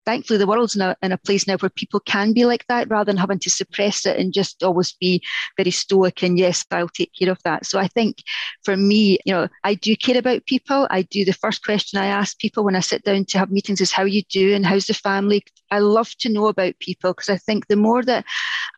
thankfully 0.07 0.39
the 0.39 0.47
world's 0.47 0.73
in 0.73 0.81
a, 0.81 0.95
in 1.03 1.11
a 1.11 1.17
place 1.17 1.45
now 1.47 1.57
where 1.57 1.69
people 1.69 1.99
can 1.99 2.31
be 2.31 2.45
like 2.45 2.65
that 2.67 2.89
rather 2.89 3.11
than 3.11 3.17
having 3.17 3.37
to 3.37 3.49
suppress 3.49 4.05
it 4.05 4.17
and 4.17 4.33
just 4.33 4.63
always 4.63 4.93
be 4.93 5.21
very 5.57 5.69
stoic 5.69 6.23
and 6.23 6.39
yes 6.39 6.65
i'll 6.71 6.87
take 6.87 7.11
care 7.19 7.29
of 7.29 7.43
that. 7.43 7.65
So 7.65 7.77
i 7.77 7.87
think 7.87 8.23
for 8.63 8.77
me 8.77 9.19
you 9.25 9.33
know 9.33 9.49
i 9.65 9.73
do 9.73 9.95
care 9.95 10.17
about 10.17 10.45
people. 10.45 10.87
I 10.89 11.01
do 11.01 11.25
the 11.25 11.33
first 11.33 11.63
question 11.63 11.99
i 11.99 12.05
ask 12.05 12.39
people 12.39 12.63
when 12.63 12.75
i 12.75 12.79
sit 12.79 13.03
down 13.03 13.25
to 13.25 13.37
have 13.37 13.51
meetings 13.51 13.81
is 13.81 13.91
how 13.91 14.05
you 14.05 14.23
do 14.29 14.55
and 14.55 14.65
how's 14.65 14.87
the 14.87 14.93
family? 14.93 15.43
I 15.69 15.79
love 15.79 16.15
to 16.19 16.29
know 16.29 16.47
about 16.47 16.79
people 16.79 17.11
because 17.11 17.29
i 17.29 17.37
think 17.37 17.67
the 17.67 17.75
more 17.75 18.01
that 18.03 18.23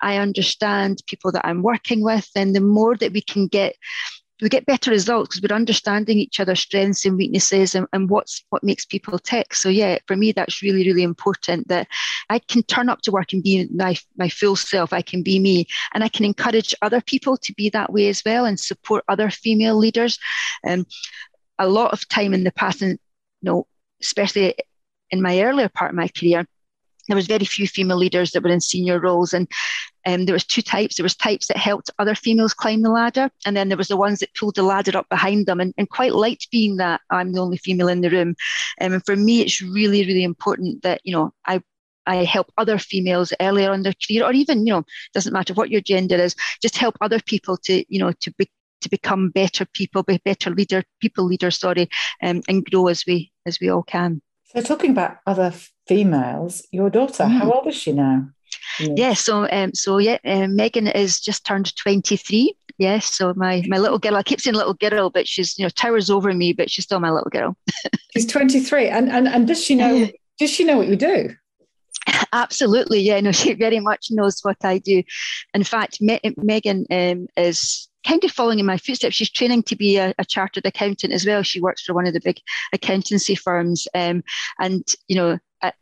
i 0.01 0.17
understand 0.17 1.03
people 1.05 1.31
that 1.31 1.45
i'm 1.45 1.62
working 1.62 2.03
with 2.03 2.27
then 2.33 2.53
the 2.53 2.62
more 2.62 2.95
that 2.98 3.13
we 3.13 3.21
can 3.21 3.45
get 3.48 3.75
we 4.41 4.50
get 4.50 4.65
better 4.65 4.91
results 4.91 5.36
because 5.36 5.50
we're 5.50 5.55
understanding 5.55 6.17
each 6.17 6.39
other's 6.39 6.62
strengths 6.62 7.05
and 7.05 7.17
weaknesses 7.17 7.75
and, 7.75 7.88
and 7.93 8.10
what's 8.10 8.43
what 8.50 8.63
makes 8.63 8.86
people 8.86 9.19
tick. 9.19 9.53
So 9.53 9.69
yeah, 9.69 9.98
for 10.08 10.15
me 10.15 10.31
that's 10.31 10.62
really, 10.62 10.86
really 10.86 11.03
important 11.03 11.67
that 11.67 11.88
I 12.29 12.39
can 12.39 12.63
turn 12.63 12.89
up 12.89 13.01
to 13.01 13.12
work 13.12 13.34
and 13.34 13.43
be 13.43 13.67
my, 13.74 13.96
my 14.17 14.29
full 14.29 14.55
self. 14.55 14.93
I 14.93 15.01
can 15.01 15.24
be 15.24 15.39
me 15.39 15.67
and 15.93 16.03
I 16.03 16.10
can 16.10 16.25
encourage 16.25 16.74
other 16.81 17.01
people 17.01 17.38
to 17.38 17.53
be 17.53 17.69
that 17.72 17.91
way 17.91 18.08
as 18.08 18.22
well 18.25 18.46
and 18.46 18.60
support 18.60 19.03
other 19.08 19.29
female 19.29 19.77
leaders. 19.77 20.17
And 20.63 20.81
um, 20.81 20.88
a 21.60 21.67
lot 21.67 21.91
of 21.91 22.08
time 22.08 22.34
in 22.34 22.43
the 22.43 22.51
past, 22.51 22.81
and 22.81 22.98
you 23.41 23.51
know, 23.51 23.67
especially 24.01 24.55
in 25.12 25.22
my 25.22 25.41
earlier 25.41 25.69
part 25.69 25.91
of 25.91 25.96
my 25.96 26.08
career, 26.08 26.46
there 27.10 27.16
was 27.16 27.28
very 27.28 27.46
few 27.46 27.68
female 27.68 27.98
leaders 27.98 28.32
that 28.32 28.44
were 28.44 28.50
in 28.50 28.62
senior 28.62 29.00
roles 29.00 29.34
and 29.34 29.51
um, 30.06 30.25
there 30.25 30.34
was 30.34 30.46
two 30.46 30.62
types 30.62 30.96
there 30.96 31.04
was 31.04 31.16
types 31.16 31.48
that 31.48 31.58
helped 31.58 31.89
other 32.00 32.16
females 32.16 32.54
climb 32.54 32.82
the 32.82 32.89
ladder 32.89 33.30
and 33.46 33.58
then 33.58 33.68
there 33.68 33.78
was 33.78 33.89
the 33.89 33.98
ones 33.98 34.20
that 34.20 34.34
pulled 34.36 34.56
the 34.56 34.63
ladder 34.63 34.98
up 34.98 35.10
behind 35.10 35.46
them 35.46 35.60
and, 35.60 35.74
and 35.78 35.89
quite 35.89 36.13
liked 36.13 36.50
being 36.51 36.78
that 36.78 37.01
i'm 37.10 37.34
the 37.34 37.42
only 37.42 37.58
female 37.58 37.89
in 37.89 38.01
the 38.01 38.10
room 38.10 38.36
um, 38.82 38.94
and 38.94 39.06
for 39.06 39.16
me 39.16 39.42
it's 39.42 39.62
really 39.62 40.06
really 40.06 40.24
important 40.24 40.82
that 40.84 41.01
you 41.04 41.13
know 41.13 41.34
i 41.46 41.62
I 42.08 42.24
help 42.24 42.51
other 42.58 42.80
females 42.80 43.32
earlier 43.39 43.70
on 43.70 43.84
their 43.84 43.94
career, 43.94 44.25
or 44.25 44.32
even, 44.32 44.66
you 44.66 44.74
know, 44.74 44.84
doesn't 45.13 45.32
matter 45.32 45.54
what 45.54 45.70
your 45.70 45.82
gender 45.82 46.16
is, 46.16 46.36
just 46.60 46.75
help 46.75 46.96
other 47.01 47.20
people 47.20 47.56
to, 47.66 47.86
you 47.88 48.00
know, 48.00 48.12
to 48.22 48.32
be 48.32 48.50
to 48.82 48.89
become 48.89 49.30
better 49.30 49.66
people, 49.66 50.04
be 50.04 50.20
better 50.24 50.50
leader, 50.51 50.84
people 51.01 51.25
leaders, 51.25 51.60
sorry, 51.60 51.89
um, 52.24 52.42
and 52.48 52.66
grow 52.66 52.88
as 52.88 53.04
we 53.06 53.32
as 53.46 53.60
we 53.60 53.70
all 53.70 53.84
can. 53.84 54.22
So 54.46 54.62
talking 54.62 54.92
about 54.92 55.18
other 55.28 55.54
females, 55.89 56.65
your 56.72 56.91
daughter, 56.91 57.24
mm. 57.24 57.39
how 57.39 57.51
old 57.51 57.67
is 57.67 57.75
she 57.75 57.91
now? 57.91 58.29
Yeah, 58.79 58.93
yeah 58.96 59.13
so 59.13 59.50
um, 59.51 59.74
so 59.74 59.98
yeah, 59.98 60.19
um, 60.24 60.55
Megan 60.55 60.88
is 60.88 61.19
just 61.19 61.46
turned 61.46 61.75
23. 61.75 62.53
Yes, 62.77 63.13
so 63.13 63.34
my 63.36 63.63
my 63.67 63.77
little 63.77 64.00
girl. 64.00 64.15
I 64.15 64.24
keep 64.24 64.39
saying 64.39 64.55
little 64.55 64.75
girl, 64.75 65.10
but 65.10 65.27
she's 65.27 65.58
you 65.58 65.65
know 65.65 65.69
towers 65.69 66.10
over 66.10 66.31
me, 66.34 66.53
but 66.53 66.69
she's 66.69 66.86
still 66.86 67.00
my 67.00 67.10
little 67.10 67.31
girl. 67.31 67.58
she's 68.13 68.27
23, 68.27 68.88
and 68.88 69.10
and 69.12 69.27
and 69.27 69.48
does 69.48 69.62
she 69.62 69.75
know? 69.75 70.08
does 70.38 70.51
she 70.51 70.63
know 70.63 70.77
what 70.77 70.88
you 70.88 70.96
do? 70.96 71.36
Absolutely, 72.31 73.01
yeah. 73.01 73.19
No, 73.19 73.31
she 73.31 73.53
very 73.53 73.79
much 73.79 74.08
knows 74.12 74.39
what 74.43 74.58
I 74.63 74.77
do. 74.77 75.03
In 75.53 75.63
fact, 75.63 76.00
Me- 76.00 76.22
Megan 76.38 76.86
um, 76.91 77.27
is 77.36 77.88
kind 78.06 78.24
of 78.24 78.32
following 78.32 78.60
in 78.60 78.65
my 78.65 78.77
footsteps. 78.77 79.15
She's 79.15 79.29
training 79.29 79.63
to 79.63 79.75
be 79.75 79.98
a, 79.98 80.13
a, 80.18 80.25
chartered 80.25 80.65
accountant 80.65 81.13
as 81.13 81.25
well. 81.25 81.44
She 81.44 81.62
works 81.62 81.84
for 81.84 81.94
one 81.94 82.08
of 82.08 82.13
the 82.13 82.22
big 82.22 82.39
accountancy 82.74 83.36
firms, 83.36 83.88
um, 83.94 84.24
and 84.60 84.86
you 85.08 85.15
know. 85.15 85.39
I, 85.62 85.74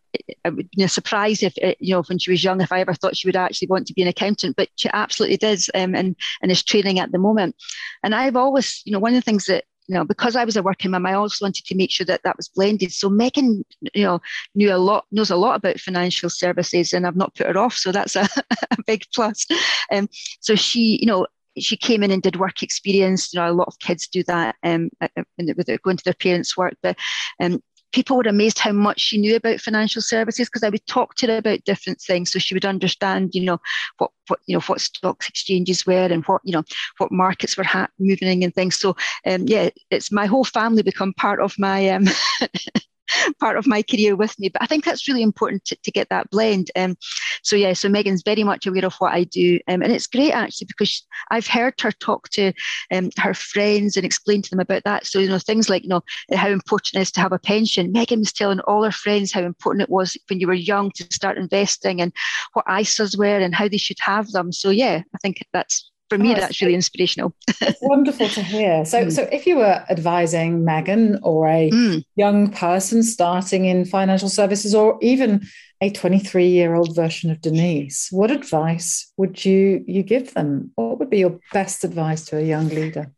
I 0.45 0.49
would 0.49 0.69
be 0.71 0.87
surprised 0.87 1.43
if 1.43 1.53
uh, 1.61 1.75
you 1.79 1.93
know 1.93 2.01
when 2.03 2.17
she 2.17 2.31
was 2.31 2.43
young 2.43 2.59
if 2.61 2.71
I 2.71 2.79
ever 2.79 2.95
thought 2.95 3.15
she 3.15 3.27
would 3.27 3.35
actually 3.35 3.67
want 3.67 3.85
to 3.87 3.93
be 3.93 4.01
an 4.01 4.07
accountant, 4.07 4.55
but 4.55 4.69
she 4.75 4.89
absolutely 4.91 5.37
does, 5.37 5.69
um, 5.75 5.93
and 5.93 6.15
and 6.41 6.49
is 6.49 6.63
training 6.63 6.99
at 6.99 7.11
the 7.11 7.19
moment. 7.19 7.55
And 8.03 8.15
I've 8.15 8.35
always, 8.35 8.81
you 8.85 8.91
know, 8.91 8.99
one 8.99 9.13
of 9.13 9.17
the 9.17 9.21
things 9.21 9.45
that 9.45 9.65
you 9.87 9.95
know, 9.95 10.03
because 10.03 10.35
I 10.35 10.43
was 10.43 10.57
a 10.57 10.63
working 10.63 10.91
mum, 10.91 11.05
I 11.05 11.13
also 11.13 11.45
wanted 11.45 11.65
to 11.65 11.75
make 11.75 11.91
sure 11.91 12.05
that 12.05 12.21
that 12.23 12.35
was 12.35 12.49
blended. 12.49 12.91
So 12.91 13.09
Megan, 13.09 13.63
you 13.93 14.03
know, 14.03 14.21
knew 14.53 14.73
a 14.73 14.77
lot, 14.77 15.05
knows 15.11 15.31
a 15.31 15.37
lot 15.37 15.55
about 15.55 15.79
financial 15.79 16.29
services, 16.29 16.93
and 16.93 17.07
I've 17.07 17.15
not 17.15 17.35
put 17.35 17.47
her 17.47 17.57
off. 17.57 17.73
So 17.73 17.91
that's 17.91 18.15
a, 18.15 18.27
a 18.71 18.83
big 18.85 19.05
plus. 19.15 19.45
Um, 19.91 20.09
so 20.41 20.55
she, 20.55 20.99
you 20.99 21.05
know, 21.05 21.25
she 21.59 21.77
came 21.77 22.03
in 22.03 22.11
and 22.11 22.21
did 22.21 22.37
work 22.37 22.63
experience. 22.63 23.33
You 23.33 23.39
know, 23.39 23.49
a 23.49 23.53
lot 23.53 23.67
of 23.67 23.79
kids 23.79 24.07
do 24.07 24.23
that 24.23 24.55
um, 24.63 24.89
with 25.37 25.67
going 25.83 25.97
to 25.97 26.03
their 26.03 26.13
parents' 26.13 26.57
work, 26.57 26.75
but 26.81 26.97
um, 27.41 27.61
people 27.91 28.17
were 28.17 28.23
amazed 28.23 28.59
how 28.59 28.71
much 28.71 28.99
she 28.99 29.17
knew 29.17 29.35
about 29.35 29.59
financial 29.59 30.01
services 30.01 30.47
because 30.47 30.63
I 30.63 30.69
would 30.69 30.85
talk 30.87 31.15
to 31.15 31.27
her 31.27 31.37
about 31.37 31.63
different 31.63 32.01
things, 32.01 32.31
so 32.31 32.39
she 32.39 32.53
would 32.53 32.65
understand, 32.65 33.31
you 33.33 33.43
know, 33.43 33.59
what 33.97 34.11
what 34.27 34.39
you 34.45 34.55
know 34.55 34.61
what 34.61 34.81
stocks 34.81 35.29
exchanges 35.29 35.85
were 35.85 36.05
and 36.05 36.23
what 36.25 36.41
you 36.43 36.51
know 36.51 36.63
what 36.97 37.11
markets 37.11 37.57
were 37.57 37.63
ha- 37.63 37.89
moving 37.99 38.43
and 38.43 38.53
things. 38.53 38.79
So 38.79 38.95
um, 39.25 39.43
yeah, 39.47 39.69
it's 39.89 40.11
my 40.11 40.25
whole 40.25 40.45
family 40.45 40.83
become 40.83 41.13
part 41.13 41.39
of 41.39 41.55
my 41.57 41.89
um, 41.89 42.05
part 43.39 43.57
of 43.57 43.67
my 43.67 43.81
career 43.81 44.15
with 44.15 44.37
me. 44.39 44.49
But 44.49 44.61
I 44.61 44.65
think 44.65 44.85
that's 44.85 45.07
really 45.07 45.21
important 45.21 45.65
to, 45.65 45.75
to 45.75 45.91
get 45.91 46.09
that 46.09 46.29
blend. 46.29 46.71
Um, 46.75 46.97
so 47.43 47.55
yeah, 47.55 47.73
so 47.73 47.89
Megan's 47.89 48.23
very 48.23 48.43
much 48.43 48.65
aware 48.65 48.85
of 48.85 48.95
what 48.95 49.13
I 49.13 49.23
do, 49.23 49.59
um, 49.67 49.81
and 49.81 49.91
it's 49.91 50.07
great 50.07 50.31
actually 50.31 50.67
because 50.67 51.05
I've 51.31 51.47
heard 51.47 51.79
her 51.81 51.91
talk 51.91 52.29
to 52.29 52.53
um, 52.91 53.09
her 53.17 53.33
friends 53.33 53.97
and 53.97 54.05
explain 54.05 54.41
to 54.41 54.49
them 54.49 54.59
about 54.59 54.83
that. 54.83 55.05
So 55.05 55.19
you 55.19 55.29
know 55.29 55.39
things 55.39 55.69
like 55.69 55.83
you 55.83 55.89
know 55.89 56.03
how 56.33 56.49
important 56.49 56.95
it 56.95 57.01
is 57.01 57.11
to 57.13 57.21
have 57.21 57.31
a 57.31 57.39
pension. 57.39 57.91
Megan 57.91 58.19
was 58.19 58.33
telling 58.33 58.59
all 58.61 58.83
her 58.83 58.91
friends 58.91 59.31
how 59.31 59.41
important 59.41 59.83
it 59.83 59.89
was 59.89 60.17
when 60.29 60.39
you 60.39 60.47
were 60.47 60.53
young 60.53 60.91
to 60.91 61.03
start 61.11 61.37
investing 61.37 62.01
and 62.01 62.13
what 62.53 62.65
ISAs 62.65 63.17
were 63.17 63.37
and 63.37 63.55
how 63.55 63.67
they 63.67 63.77
should 63.77 63.99
have 63.99 64.31
them. 64.31 64.51
So 64.51 64.69
yeah, 64.69 65.01
I 65.13 65.17
think 65.19 65.39
that's 65.53 65.91
for 66.09 66.17
me, 66.17 66.31
oh, 66.31 66.35
that's 66.35 66.61
really 66.61 66.73
inspirational. 66.73 67.33
it's 67.61 67.79
wonderful 67.81 68.29
to 68.29 68.41
hear. 68.41 68.85
So, 68.85 69.05
mm. 69.05 69.11
so 69.11 69.23
if 69.31 69.45
you 69.45 69.57
were 69.57 69.83
advising 69.89 70.63
Megan 70.63 71.19
or 71.21 71.47
a 71.47 71.69
mm. 71.69 72.03
young 72.15 72.51
person 72.51 73.03
starting 73.03 73.65
in 73.65 73.85
financial 73.85 74.29
services, 74.29 74.73
or 74.73 74.97
even 75.01 75.45
a 75.81 75.91
23 75.91 76.47
year 76.47 76.75
old 76.75 76.95
version 76.95 77.29
of 77.29 77.41
Denise, 77.41 78.07
what 78.11 78.31
advice 78.31 79.11
would 79.17 79.43
you 79.43 79.83
you 79.87 80.03
give 80.03 80.33
them? 80.33 80.71
What 80.75 80.99
would 80.99 81.09
be 81.09 81.19
your 81.19 81.39
best 81.51 81.83
advice 81.83 82.25
to 82.25 82.37
a 82.37 82.41
young 82.41 82.69
leader? 82.69 83.11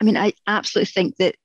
I 0.00 0.04
mean, 0.04 0.16
I 0.16 0.32
absolutely 0.46 0.92
think 0.92 1.16
that 1.16 1.36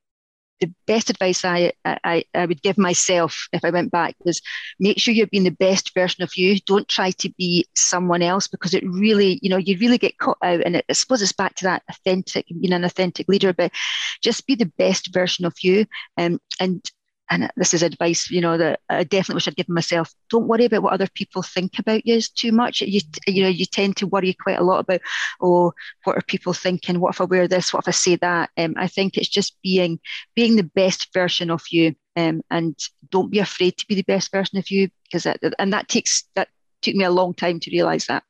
the 0.64 0.74
best 0.88 1.10
advice 1.10 1.44
I, 1.44 1.74
I, 1.84 2.24
I 2.34 2.46
would 2.46 2.62
give 2.62 2.78
myself 2.78 3.50
if 3.52 3.66
I 3.66 3.70
went 3.70 3.92
back 3.92 4.16
was 4.24 4.42
make 4.80 4.98
sure 4.98 5.14
you're 5.14 5.28
being 5.28 5.44
the 5.44 5.52
best 5.52 5.94
version 5.94 6.24
of 6.24 6.32
you. 6.38 6.58
Don't 6.66 6.88
try 6.88 7.12
to 7.12 7.30
be 7.38 7.68
someone 7.76 8.22
else 8.22 8.48
because 8.48 8.74
it 8.74 8.84
really, 8.88 9.40
you 9.42 9.50
know, 9.50 9.58
you 9.58 9.78
really 9.78 9.98
get 9.98 10.18
caught 10.20 10.38
out. 10.42 10.62
And 10.62 10.78
it, 10.78 10.86
I 10.90 10.94
suppose 10.94 11.22
it's 11.22 11.34
back 11.34 11.56
to 11.56 11.66
that 11.66 11.84
authentic, 11.90 12.46
being 12.48 12.72
an 12.72 12.86
authentic 12.86 13.28
leader, 13.28 13.52
but 13.52 13.74
just 14.22 14.48
be 14.48 14.56
the 14.56 14.72
best 14.78 15.14
version 15.14 15.46
of 15.46 15.54
you. 15.62 15.86
Um, 16.18 16.40
and 16.62 16.82
and 17.30 17.52
this 17.56 17.74
is 17.74 17.84
advice, 17.84 18.30
you 18.30 18.42
know, 18.42 18.58
that 18.58 18.82
I 18.90 19.04
definitely 19.04 19.38
wish 19.38 19.48
I'd 19.48 19.56
given 19.56 19.74
myself. 19.74 20.14
Don't 20.30 20.48
worry 20.48 20.66
about 20.66 20.84
what 20.84 20.94
other 20.94 21.08
people 21.14 21.42
think 21.42 21.80
about 21.80 22.06
you 22.06 22.20
too 22.22 22.52
much. 22.52 22.82
You, 22.82 23.02
you 23.28 23.44
know, 23.44 23.50
you 23.50 23.66
tend 23.66 23.98
to 23.98 24.08
worry 24.08 24.34
quite 24.34 24.60
a 24.60 24.64
lot 24.64 24.80
about, 24.80 25.02
oh, 25.42 25.74
what 26.04 26.18
are 26.18 26.22
people 26.22 26.54
thinking? 26.54 27.00
What 27.00 27.16
if 27.16 27.22
I 27.22 27.26
wear 27.26 27.48
this? 27.48 27.74
What 27.74 27.84
if 27.84 27.88
I 27.88 27.92
say 27.92 28.18
that? 28.18 28.50
Um, 28.58 28.76
I 28.78 28.88
think 28.88 29.18
it's 29.18 29.30
just 29.30 29.58
being 29.64 30.00
being 30.36 30.56
the 30.56 30.64
best 30.64 31.14
version 31.14 31.50
of 31.50 31.64
you, 31.72 31.96
um, 32.16 32.42
and 32.52 32.78
don't 33.10 33.32
be 33.32 33.40
afraid 33.40 33.78
to 33.78 33.88
be 33.88 33.96
the 33.96 34.04
best 34.04 34.32
version 34.32 34.58
of 34.58 34.70
you 34.70 34.90
because 35.06 35.24
that, 35.24 35.40
and 35.60 35.74
that 35.74 35.88
takes 35.88 36.26
that 36.36 36.50
took 36.82 36.96
me 36.96 37.06
a 37.06 37.12
long 37.12 37.34
time 37.34 37.60
to 37.62 37.72
realize 37.72 38.06
that. 38.08 38.24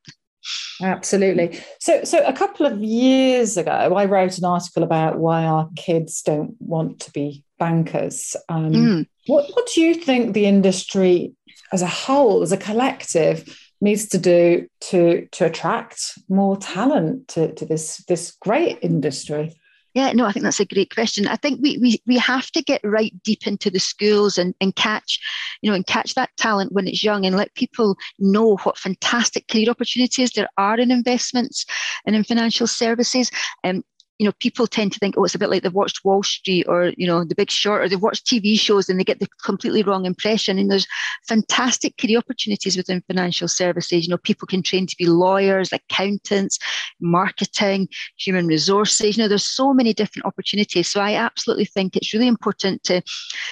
Absolutely. 0.82 1.60
So, 1.80 2.04
so 2.04 2.26
a 2.26 2.34
couple 2.34 2.66
of 2.66 2.84
years 2.84 3.58
ago, 3.58 3.72
I 3.72 4.06
wrote 4.06 4.38
an 4.38 4.46
article 4.46 4.84
about 4.84 5.20
why 5.20 5.46
our 5.46 5.70
kids 5.76 6.22
don't 6.22 6.56
want 6.60 7.00
to 7.02 7.12
be 7.12 7.44
bankers. 7.60 8.36
Um, 8.50 8.72
mm. 8.72 9.08
What 9.28 9.50
What 9.54 9.70
do 9.74 9.82
you 9.82 9.96
think 9.96 10.34
the 10.34 10.46
industry 10.46 11.34
as 11.72 11.82
a 11.82 11.88
whole, 11.88 12.42
as 12.42 12.52
a 12.52 12.58
collective, 12.58 13.58
needs 13.82 14.08
to 14.10 14.18
do 14.18 14.68
to 14.80 15.28
to 15.32 15.46
attract 15.46 16.18
more 16.30 16.58
talent 16.58 17.28
to, 17.30 17.54
to 17.54 17.66
this 17.66 18.04
this 18.08 18.32
great 18.32 18.80
industry? 18.82 19.56
Yeah, 19.94 20.12
no, 20.14 20.26
I 20.26 20.32
think 20.32 20.44
that's 20.44 20.60
a 20.60 20.66
great 20.66 20.94
question. 20.94 21.28
I 21.28 21.36
think 21.36 21.62
we 21.62 21.78
we, 21.78 22.02
we 22.08 22.18
have 22.18 22.50
to 22.52 22.64
get 22.64 22.82
right 22.84 23.14
deep 23.24 23.46
into 23.46 23.70
the 23.70 23.80
schools 23.80 24.40
and, 24.40 24.56
and 24.60 24.76
catch, 24.76 25.20
you 25.62 25.70
know, 25.70 25.76
and 25.76 25.86
catch 25.86 26.16
that 26.16 26.32
talent 26.38 26.72
when 26.72 26.88
it's 26.88 27.04
young 27.04 27.26
and 27.26 27.36
let 27.36 27.54
people 27.54 27.96
know 28.18 28.58
what 28.64 28.78
fantastic 28.78 29.48
career 29.48 29.70
opportunities 29.70 30.32
there 30.32 30.50
are 30.58 30.80
in 30.80 30.90
investments 30.90 31.66
and 32.08 32.16
in 32.16 32.24
financial 32.24 32.66
services. 32.66 33.30
Um, 33.64 33.84
you 34.20 34.26
know, 34.26 34.34
people 34.40 34.68
tend 34.68 34.92
to 34.92 35.00
think, 35.00 35.16
oh, 35.18 35.24
it's 35.24 35.34
a 35.34 35.40
bit 35.40 35.50
like 35.50 35.64
they've 35.64 35.74
watched 35.74 36.06
Wall 36.06 36.22
Street 36.22 36.66
or, 36.68 36.94
you 36.98 37.08
know, 37.08 37.24
The 37.24 37.36
Big 37.36 37.50
Short 37.50 37.82
or 37.82 37.90
they've 37.90 38.02
watched 38.02 38.28
TV 38.28 38.60
shows 38.60 38.88
and 38.88 39.00
they 39.00 39.04
get 39.04 39.20
the 39.20 39.28
completely 39.44 39.82
wrong 39.82 40.06
impression. 40.06 40.60
And 40.60 40.70
there's 40.70 40.88
fantastic 41.28 41.98
career 41.98 42.20
opportunities 42.20 42.78
within 42.78 43.04
financial 43.08 43.48
services. 43.48 44.06
You 44.06 44.12
know, 44.12 44.20
people 44.20 44.48
can 44.48 44.62
train 44.62 44.86
to 44.86 44.96
be 44.98 45.08
lawyers, 45.08 45.74
accountants, 45.74 46.60
marketing, 47.02 47.88
human 48.18 48.46
resources. 48.46 49.18
You 49.18 49.24
know, 49.24 49.28
there's 49.28 49.48
so 49.48 49.74
many 49.74 49.94
different 49.94 50.26
opportunities. 50.26 50.88
So 50.88 51.02
I 51.02 51.16
absolutely 51.16 51.66
think 51.66 51.96
it's 51.96 52.14
really 52.14 52.28
important 52.28 52.84
to, 52.84 53.02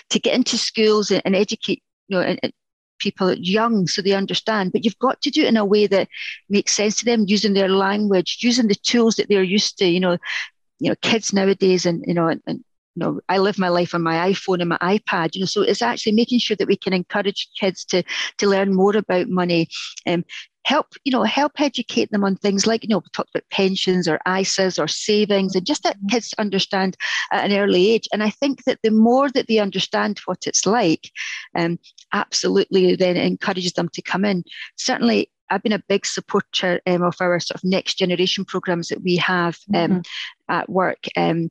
to 0.10 0.20
get 0.20 0.36
into 0.36 0.58
schools 0.58 1.10
and, 1.10 1.22
and 1.25 1.36
educate, 1.36 1.82
you 2.08 2.18
know, 2.18 2.24
and, 2.24 2.39
people 3.01 3.34
young 3.34 3.88
so 3.88 4.01
they 4.01 4.13
understand. 4.13 4.72
But 4.72 4.86
you've 4.86 5.00
got 5.00 5.22
to 5.22 5.31
do 5.31 5.43
it 5.43 5.48
in 5.48 5.58
a 5.58 5.65
way 5.65 5.88
that 5.88 6.08
makes 6.50 6.74
sense 6.74 6.96
to 6.98 7.05
them 7.05 7.25
using 7.27 7.53
their 7.53 7.70
language 7.70 8.38
using 8.41 8.67
the 8.67 8.75
tools 8.75 9.15
that 9.15 9.27
they're 9.29 9.43
used 9.43 9.77
to 9.79 9.86
you 9.86 10.00
know 10.00 10.17
you 10.79 10.89
know 10.89 10.96
kids 11.01 11.34
nowadays 11.34 11.86
and 11.86 12.03
you 12.08 12.13
know 12.13 12.27
and, 12.27 12.41
and 12.48 12.58
you 12.96 13.00
know 13.03 13.20
i 13.29 13.38
live 13.38 13.58
my 13.58 13.70
life 13.70 13.93
on 13.93 14.01
my 14.01 14.31
iPhone 14.31 14.60
and 14.60 14.70
my 14.70 14.77
iPad 14.77 15.34
you 15.34 15.41
know 15.41 15.46
so 15.46 15.62
it's 15.62 15.81
actually 15.81 16.12
making 16.12 16.39
sure 16.39 16.58
that 16.58 16.67
we 16.67 16.75
can 16.75 16.93
encourage 16.93 17.50
kids 17.60 17.86
to 17.86 18.03
to 18.38 18.48
learn 18.48 18.74
more 18.74 18.96
about 18.98 19.29
money. 19.29 19.67
Um, 20.08 20.25
help 20.65 20.88
you 21.03 21.12
know 21.12 21.24
help 21.24 21.60
educate 21.60 22.12
them 22.12 22.24
on 22.24 22.36
things 22.36 22.68
like 22.68 22.84
you 22.84 22.89
know 22.89 23.00
we 23.00 23.10
talked 23.13 23.30
about 23.34 23.50
pensions 23.50 24.08
or 24.08 24.20
isas 24.27 24.82
or 24.82 24.88
savings 24.88 25.56
and 25.56 25.65
just 25.65 25.84
that 25.84 25.98
mm-hmm. 25.98 26.08
kids 26.08 26.34
understand 26.38 26.96
at 27.32 27.50
an 27.50 27.58
early 27.58 27.91
age 27.91 28.08
and 28.13 28.24
i 28.24 28.30
think 28.30 28.63
that 28.65 28.80
the 28.84 28.91
more 28.91 29.30
that 29.30 29.48
they 29.48 29.60
understand 29.60 30.20
what 30.25 30.46
it's 30.46 30.65
like 30.65 31.12
um, 31.56 31.80
absolutely 32.13 32.96
then 32.96 33.18
encourages 33.18 33.74
them 33.74 33.89
to 33.89 34.01
come 34.01 34.25
in 34.25 34.44
certainly 34.77 35.30
I've 35.50 35.63
been 35.63 35.74
a 35.74 35.84
big 35.89 36.06
supporter 36.06 36.80
um, 36.88 37.03
of 37.03 37.15
our 37.20 37.38
sort 37.41 37.56
of 37.56 37.63
next 37.65 37.96
generation 37.96 38.46
programs 38.46 38.88
that 38.88 39.03
we 39.03 39.18
have 39.18 39.58
um, 39.75 39.91
mm-hmm. 39.91 40.00
at 40.48 40.70
work. 40.70 41.08
Um, 41.18 41.50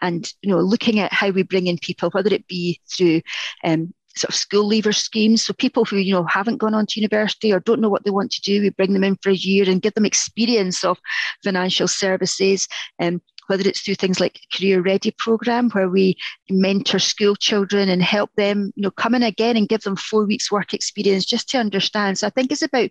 and 0.00 0.32
you 0.42 0.50
know, 0.50 0.58
looking 0.58 0.98
at 0.98 1.12
how 1.12 1.30
we 1.30 1.42
bring 1.42 1.66
in 1.66 1.78
people, 1.78 2.10
whether 2.10 2.32
it 2.34 2.46
be 2.46 2.80
through 2.90 3.20
um, 3.64 3.94
sort 4.18 4.30
of 4.30 4.34
school 4.34 4.66
leaver 4.66 4.92
schemes. 4.92 5.44
So 5.44 5.52
people 5.52 5.84
who, 5.84 5.96
you 5.96 6.12
know, 6.12 6.24
haven't 6.24 6.58
gone 6.58 6.74
on 6.74 6.86
to 6.86 7.00
university 7.00 7.52
or 7.52 7.60
don't 7.60 7.80
know 7.80 7.88
what 7.88 8.04
they 8.04 8.10
want 8.10 8.30
to 8.32 8.40
do, 8.40 8.60
we 8.60 8.70
bring 8.70 8.92
them 8.92 9.04
in 9.04 9.16
for 9.16 9.30
a 9.30 9.34
year 9.34 9.68
and 9.68 9.82
give 9.82 9.94
them 9.94 10.04
experience 10.04 10.84
of 10.84 10.98
financial 11.42 11.88
services. 11.88 12.68
Um, 13.00 13.20
whether 13.48 13.68
it's 13.68 13.80
through 13.80 13.96
things 13.96 14.20
like 14.20 14.40
Career 14.54 14.80
Ready 14.80 15.10
program, 15.18 15.70
where 15.70 15.88
we 15.88 16.16
mentor 16.48 16.98
school 16.98 17.34
children 17.34 17.88
and 17.88 18.02
help 18.02 18.30
them, 18.36 18.72
you 18.76 18.82
know, 18.82 18.90
come 18.90 19.14
in 19.14 19.22
again 19.22 19.56
and 19.56 19.68
give 19.68 19.82
them 19.82 19.96
four 19.96 20.24
weeks 20.24 20.52
work 20.52 20.72
experience 20.72 21.24
just 21.24 21.48
to 21.50 21.58
understand. 21.58 22.18
So 22.18 22.26
I 22.26 22.30
think 22.30 22.52
it's 22.52 22.62
about 22.62 22.90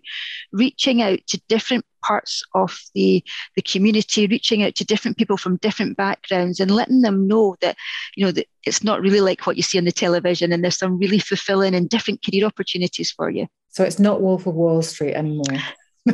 reaching 0.52 1.00
out 1.00 1.20
to 1.28 1.40
different 1.48 1.84
parts 2.02 2.42
of 2.54 2.78
the, 2.94 3.24
the 3.56 3.62
community, 3.62 4.26
reaching 4.26 4.62
out 4.62 4.74
to 4.76 4.84
different 4.84 5.16
people 5.16 5.36
from 5.36 5.56
different 5.56 5.96
backgrounds 5.96 6.60
and 6.60 6.70
letting 6.70 7.02
them 7.02 7.26
know 7.26 7.56
that, 7.60 7.76
you 8.16 8.24
know, 8.24 8.32
that 8.32 8.46
it's 8.64 8.84
not 8.84 9.00
really 9.00 9.20
like 9.20 9.46
what 9.46 9.56
you 9.56 9.62
see 9.62 9.78
on 9.78 9.84
the 9.84 9.92
television 9.92 10.52
and 10.52 10.62
there's 10.62 10.78
some 10.78 10.98
really 10.98 11.18
fulfilling 11.18 11.74
and 11.74 11.88
different 11.88 12.24
career 12.24 12.44
opportunities 12.44 13.10
for 13.10 13.30
you. 13.30 13.46
So 13.68 13.84
it's 13.84 13.98
not 13.98 14.20
Wolf 14.20 14.46
of 14.46 14.54
Wall 14.54 14.82
Street 14.82 15.14
anymore. 15.14 15.60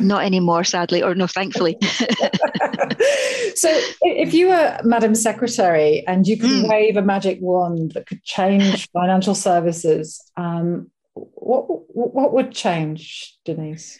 Not 0.01 0.23
anymore, 0.23 0.63
sadly, 0.63 1.01
or 1.03 1.15
no, 1.15 1.27
thankfully. 1.27 1.77
so, 1.81 3.69
if 4.01 4.33
you 4.33 4.49
were 4.49 4.79
Madam 4.83 5.15
Secretary 5.15 6.03
and 6.07 6.27
you 6.27 6.37
could 6.37 6.49
mm. 6.49 6.69
wave 6.69 6.97
a 6.97 7.01
magic 7.01 7.39
wand 7.41 7.91
that 7.93 8.07
could 8.07 8.23
change 8.23 8.89
financial 8.93 9.35
services, 9.35 10.21
um, 10.37 10.91
what 11.13 11.65
what 11.67 12.33
would 12.33 12.51
change, 12.51 13.37
Denise? 13.45 13.97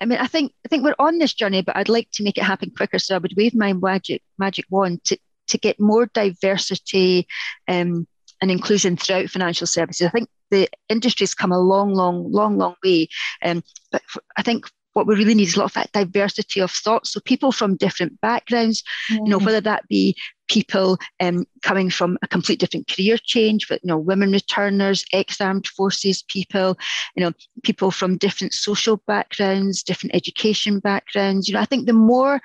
I 0.00 0.04
mean, 0.04 0.18
I 0.18 0.26
think 0.26 0.52
I 0.66 0.68
think 0.68 0.82
we're 0.82 0.94
on 0.98 1.18
this 1.18 1.32
journey, 1.32 1.62
but 1.62 1.76
I'd 1.76 1.88
like 1.88 2.08
to 2.14 2.24
make 2.24 2.36
it 2.36 2.44
happen 2.44 2.72
quicker. 2.76 2.98
So 2.98 3.14
I 3.14 3.18
would 3.18 3.34
wave 3.36 3.54
my 3.54 3.72
magic 3.72 4.22
magic 4.38 4.64
wand 4.68 5.04
to 5.04 5.18
to 5.48 5.58
get 5.58 5.78
more 5.78 6.06
diversity 6.06 7.26
um, 7.68 8.06
and 8.40 8.50
inclusion 8.50 8.96
throughout 8.96 9.30
financial 9.30 9.66
services. 9.66 10.06
I 10.06 10.10
think 10.10 10.28
the 10.52 10.68
industry's 10.88 11.34
come 11.34 11.50
a 11.50 11.58
long, 11.58 11.94
long, 11.94 12.30
long, 12.30 12.58
long 12.58 12.76
way. 12.84 13.08
Um, 13.42 13.64
but 13.90 14.02
I 14.36 14.42
think 14.42 14.66
what 14.92 15.06
we 15.06 15.14
really 15.14 15.34
need 15.34 15.48
is 15.48 15.56
a 15.56 15.58
lot 15.58 15.64
of 15.64 15.72
that 15.72 15.92
diversity 15.92 16.60
of 16.60 16.70
thought. 16.70 17.06
So 17.06 17.18
people 17.20 17.50
from 17.50 17.76
different 17.76 18.20
backgrounds, 18.20 18.84
mm. 19.10 19.16
you 19.16 19.30
know, 19.30 19.38
mm. 19.38 19.46
whether 19.46 19.62
that 19.62 19.88
be 19.88 20.14
people 20.48 20.98
um, 21.18 21.46
coming 21.62 21.88
from 21.88 22.18
a 22.20 22.28
complete 22.28 22.60
different 22.60 22.86
career 22.86 23.16
change, 23.16 23.68
but 23.68 23.80
you 23.82 23.88
know, 23.88 23.96
women 23.96 24.32
returners, 24.32 25.04
ex-armed 25.14 25.66
forces 25.66 26.22
people, 26.28 26.76
you 27.16 27.24
know, 27.24 27.32
people 27.62 27.90
from 27.90 28.18
different 28.18 28.52
social 28.52 29.02
backgrounds, 29.06 29.82
different 29.82 30.14
education 30.14 30.78
backgrounds. 30.78 31.48
You 31.48 31.54
know, 31.54 31.60
I 31.60 31.64
think 31.64 31.86
the 31.86 31.94
more 31.94 32.42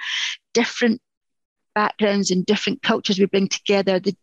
different 0.54 1.02
backgrounds 1.76 2.32
and 2.32 2.46
different 2.46 2.82
cultures 2.82 3.20
we 3.20 3.26
bring 3.26 3.50
together, 3.50 4.00
the 4.00 4.16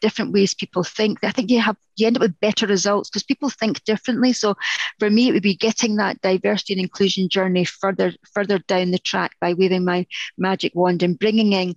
different 0.00 0.32
ways 0.32 0.54
people 0.54 0.82
think. 0.82 1.18
I 1.22 1.30
think 1.30 1.50
you 1.50 1.60
have 1.60 1.76
you 1.96 2.06
end 2.06 2.16
up 2.16 2.22
with 2.22 2.40
better 2.40 2.66
results 2.66 3.10
because 3.10 3.22
people 3.22 3.50
think 3.50 3.84
differently. 3.84 4.32
So 4.32 4.54
for 4.98 5.10
me, 5.10 5.28
it 5.28 5.32
would 5.32 5.42
be 5.42 5.54
getting 5.54 5.96
that 5.96 6.20
diversity 6.22 6.74
and 6.74 6.82
inclusion 6.82 7.28
journey 7.28 7.64
further 7.64 8.12
further 8.32 8.58
down 8.58 8.90
the 8.90 8.98
track 8.98 9.32
by 9.40 9.54
waving 9.54 9.84
my 9.84 10.06
magic 10.38 10.72
wand 10.74 11.02
and 11.02 11.18
bringing 11.18 11.52
in 11.52 11.74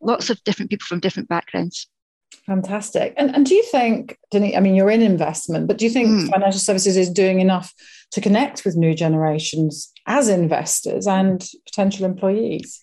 lots 0.00 0.30
of 0.30 0.42
different 0.44 0.70
people 0.70 0.86
from 0.86 1.00
different 1.00 1.28
backgrounds. 1.28 1.88
Fantastic. 2.46 3.14
And, 3.16 3.34
and 3.34 3.44
do 3.44 3.54
you 3.54 3.62
think, 3.64 4.18
Denise, 4.30 4.56
I 4.56 4.60
mean, 4.60 4.74
you're 4.74 4.90
in 4.90 5.02
investment, 5.02 5.66
but 5.66 5.78
do 5.78 5.84
you 5.84 5.90
think 5.90 6.08
mm. 6.08 6.30
financial 6.30 6.60
services 6.60 6.96
is 6.96 7.10
doing 7.10 7.40
enough 7.40 7.72
to 8.12 8.20
connect 8.20 8.64
with 8.64 8.76
new 8.76 8.94
generations 8.94 9.92
as 10.06 10.28
investors 10.28 11.08
and 11.08 11.44
potential 11.66 12.04
employees? 12.04 12.78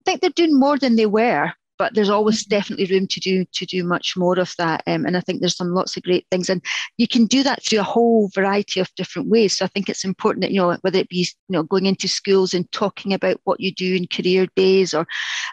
I 0.00 0.10
think 0.10 0.20
they're 0.20 0.30
doing 0.30 0.58
more 0.58 0.78
than 0.78 0.96
they 0.96 1.06
were 1.06 1.52
but 1.80 1.94
there's 1.94 2.10
always 2.10 2.42
mm-hmm. 2.42 2.56
definitely 2.56 2.94
room 2.94 3.06
to 3.06 3.20
do 3.20 3.42
to 3.52 3.64
do 3.64 3.82
much 3.82 4.14
more 4.14 4.38
of 4.38 4.54
that 4.58 4.82
um, 4.86 5.06
and 5.06 5.16
i 5.16 5.20
think 5.20 5.40
there's 5.40 5.56
some 5.56 5.72
lots 5.72 5.96
of 5.96 6.02
great 6.02 6.26
things 6.30 6.50
and 6.50 6.62
you 6.98 7.08
can 7.08 7.24
do 7.24 7.42
that 7.42 7.64
through 7.64 7.80
a 7.80 7.94
whole 7.94 8.30
variety 8.34 8.80
of 8.80 8.94
different 8.96 9.28
ways 9.28 9.56
so 9.56 9.64
i 9.64 9.68
think 9.68 9.88
it's 9.88 10.04
important 10.04 10.42
that 10.42 10.52
you 10.52 10.60
know 10.60 10.76
whether 10.82 10.98
it 10.98 11.08
be 11.08 11.26
you 11.48 11.52
know 11.56 11.62
going 11.62 11.86
into 11.86 12.06
schools 12.06 12.52
and 12.52 12.70
talking 12.70 13.14
about 13.14 13.40
what 13.44 13.60
you 13.60 13.72
do 13.72 13.94
in 13.94 14.06
career 14.06 14.46
days 14.56 14.92
or 14.92 15.06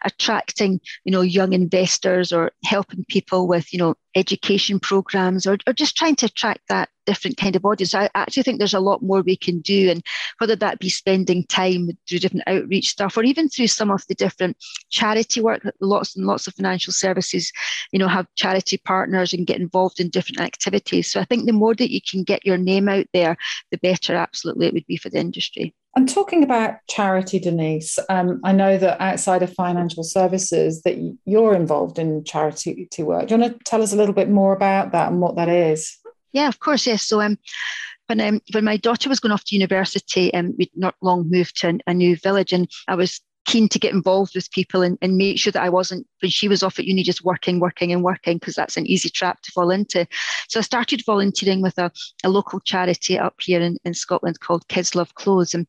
attracting 0.03 0.81
you 1.05 1.11
know 1.13 1.21
young 1.21 1.53
investors 1.53 2.33
or 2.33 2.51
helping 2.65 3.05
people 3.07 3.47
with 3.47 3.71
you 3.71 3.79
know 3.79 3.95
education 4.17 4.79
programs 4.79 5.45
or, 5.45 5.57
or 5.67 5.73
just 5.73 5.95
trying 5.95 6.15
to 6.15 6.25
attract 6.25 6.61
that 6.69 6.89
different 7.05 7.37
kind 7.37 7.55
of 7.55 7.65
audience. 7.65 7.95
I 7.95 8.09
actually 8.15 8.43
think 8.43 8.57
there's 8.57 8.73
a 8.73 8.79
lot 8.79 9.01
more 9.01 9.21
we 9.21 9.37
can 9.37 9.61
do, 9.61 9.89
and 9.89 10.03
whether 10.39 10.55
that 10.57 10.79
be 10.79 10.89
spending 10.89 11.45
time 11.45 11.89
through 12.07 12.19
different 12.19 12.43
outreach 12.47 12.89
stuff 12.89 13.17
or 13.17 13.23
even 13.23 13.47
through 13.47 13.67
some 13.67 13.89
of 13.89 14.05
the 14.07 14.15
different 14.15 14.57
charity 14.89 15.39
work 15.39 15.63
that 15.63 15.75
lots 15.79 16.15
and 16.15 16.25
lots 16.25 16.47
of 16.47 16.55
financial 16.55 16.91
services, 16.91 17.51
you 17.91 17.99
know, 17.99 18.07
have 18.07 18.27
charity 18.35 18.77
partners 18.77 19.33
and 19.33 19.47
get 19.47 19.61
involved 19.61 19.99
in 19.99 20.09
different 20.09 20.41
activities. 20.41 21.09
So 21.09 21.21
I 21.21 21.25
think 21.25 21.45
the 21.45 21.53
more 21.53 21.75
that 21.75 21.91
you 21.91 22.01
can 22.01 22.23
get 22.23 22.45
your 22.45 22.57
name 22.57 22.89
out 22.89 23.05
there, 23.13 23.37
the 23.71 23.77
better 23.77 24.15
absolutely 24.15 24.67
it 24.67 24.73
would 24.73 24.87
be 24.87 24.97
for 24.97 25.09
the 25.09 25.19
industry. 25.19 25.73
And 25.97 26.07
talking 26.07 26.43
about 26.43 26.75
charity, 26.87 27.39
Denise, 27.39 27.97
um, 28.07 28.39
I 28.43 28.51
know 28.51 28.77
that 28.77 29.01
outside 29.01 29.41
of 29.41 29.51
financial 29.51 30.03
services, 30.03 30.83
that 30.83 30.95
you're 31.25 31.55
involved 31.55 31.97
in 31.97 32.23
charity 32.23 32.87
work. 32.99 33.27
Do 33.27 33.33
you 33.33 33.41
want 33.41 33.57
to 33.57 33.63
tell 33.63 33.81
us 33.81 33.93
a 33.93 33.95
little 33.95 34.13
bit 34.13 34.29
more 34.29 34.53
about 34.53 34.91
that 34.91 35.11
and 35.11 35.19
what 35.21 35.37
that 35.37 35.49
is? 35.49 35.97
Yeah, 36.33 36.49
of 36.49 36.59
course. 36.59 36.85
Yes. 36.85 37.01
So 37.01 37.19
um, 37.19 37.39
when 38.05 38.21
um, 38.21 38.41
when 38.53 38.63
my 38.63 38.77
daughter 38.77 39.09
was 39.09 39.19
going 39.19 39.31
off 39.31 39.43
to 39.45 39.55
university, 39.55 40.31
um, 40.35 40.53
we'd 40.59 40.69
not 40.75 40.93
long 41.01 41.31
moved 41.31 41.59
to 41.61 41.79
a 41.87 41.95
new 41.95 42.15
village, 42.15 42.53
and 42.53 42.69
I 42.87 42.93
was 42.93 43.19
keen 43.47 43.67
to 43.69 43.79
get 43.79 43.93
involved 43.93 44.35
with 44.35 44.51
people 44.51 44.83
and, 44.83 44.97
and 45.01 45.17
make 45.17 45.39
sure 45.39 45.51
that 45.51 45.63
I 45.63 45.69
wasn't, 45.69 46.05
when 46.19 46.29
she 46.29 46.47
was 46.47 46.61
off 46.61 46.77
at 46.77 46.85
uni, 46.85 47.01
just 47.01 47.23
working, 47.23 47.59
working, 47.59 47.91
and 47.91 48.03
working, 48.03 48.37
because 48.37 48.55
that's 48.55 48.77
an 48.77 48.85
easy 48.85 49.09
trap 49.09 49.41
to 49.41 49.51
fall 49.51 49.71
into. 49.71 50.05
So 50.49 50.59
I 50.59 50.63
started 50.63 51.03
volunteering 51.05 51.61
with 51.61 51.77
a, 51.77 51.89
a 52.23 52.29
local 52.29 52.59
charity 52.59 53.17
up 53.17 53.35
here 53.39 53.61
in, 53.61 53.77
in 53.85 53.93
Scotland 53.93 54.41
called 54.41 54.67
Kids 54.67 54.93
Love 54.95 55.15
Clothes. 55.15 55.53
And, 55.53 55.65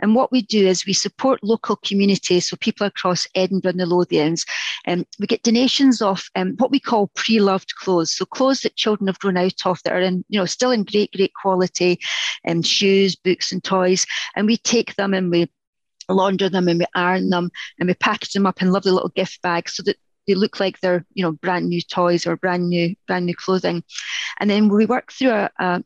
and 0.00 0.14
what 0.14 0.30
we 0.30 0.42
do 0.42 0.66
is 0.66 0.86
we 0.86 0.92
support 0.92 1.42
local 1.42 1.76
communities, 1.76 2.48
so 2.48 2.56
people 2.56 2.86
across 2.86 3.26
Edinburgh 3.34 3.70
and 3.70 3.80
the 3.80 3.86
Lothians. 3.86 4.46
And 4.84 5.06
we 5.18 5.26
get 5.26 5.42
donations 5.42 6.02
of 6.02 6.28
um, 6.36 6.54
what 6.58 6.70
we 6.70 6.80
call 6.80 7.10
pre 7.14 7.40
loved 7.40 7.74
clothes. 7.76 8.12
So 8.12 8.26
clothes 8.26 8.60
that 8.60 8.76
children 8.76 9.06
have 9.06 9.18
grown 9.18 9.38
out 9.38 9.66
of 9.66 9.80
that 9.84 9.94
are 9.94 10.00
in, 10.00 10.24
you 10.28 10.38
know, 10.38 10.46
still 10.46 10.70
in 10.70 10.84
great, 10.84 11.10
great 11.12 11.32
quality, 11.40 11.98
and 12.44 12.58
um, 12.58 12.62
shoes, 12.62 13.16
books, 13.16 13.52
and 13.52 13.64
toys. 13.64 14.06
And 14.36 14.46
we 14.46 14.58
take 14.58 14.96
them 14.96 15.14
and 15.14 15.30
we 15.30 15.48
launder 16.12 16.48
them 16.48 16.68
and 16.68 16.78
we 16.78 16.86
iron 16.94 17.30
them 17.30 17.50
and 17.78 17.88
we 17.88 17.94
package 17.94 18.32
them 18.32 18.46
up 18.46 18.62
in 18.62 18.72
lovely 18.72 18.92
little 18.92 19.10
gift 19.10 19.40
bags 19.42 19.74
so 19.74 19.82
that 19.82 19.96
they 20.26 20.34
look 20.34 20.60
like 20.60 20.80
they're 20.80 21.04
you 21.14 21.22
know 21.22 21.32
brand 21.32 21.68
new 21.68 21.80
toys 21.80 22.26
or 22.26 22.36
brand 22.36 22.68
new 22.68 22.94
brand 23.06 23.26
new 23.26 23.34
clothing. 23.34 23.82
And 24.38 24.48
then 24.48 24.68
we 24.68 24.86
work 24.86 25.12
through 25.12 25.30
a, 25.30 25.50
a, 25.58 25.84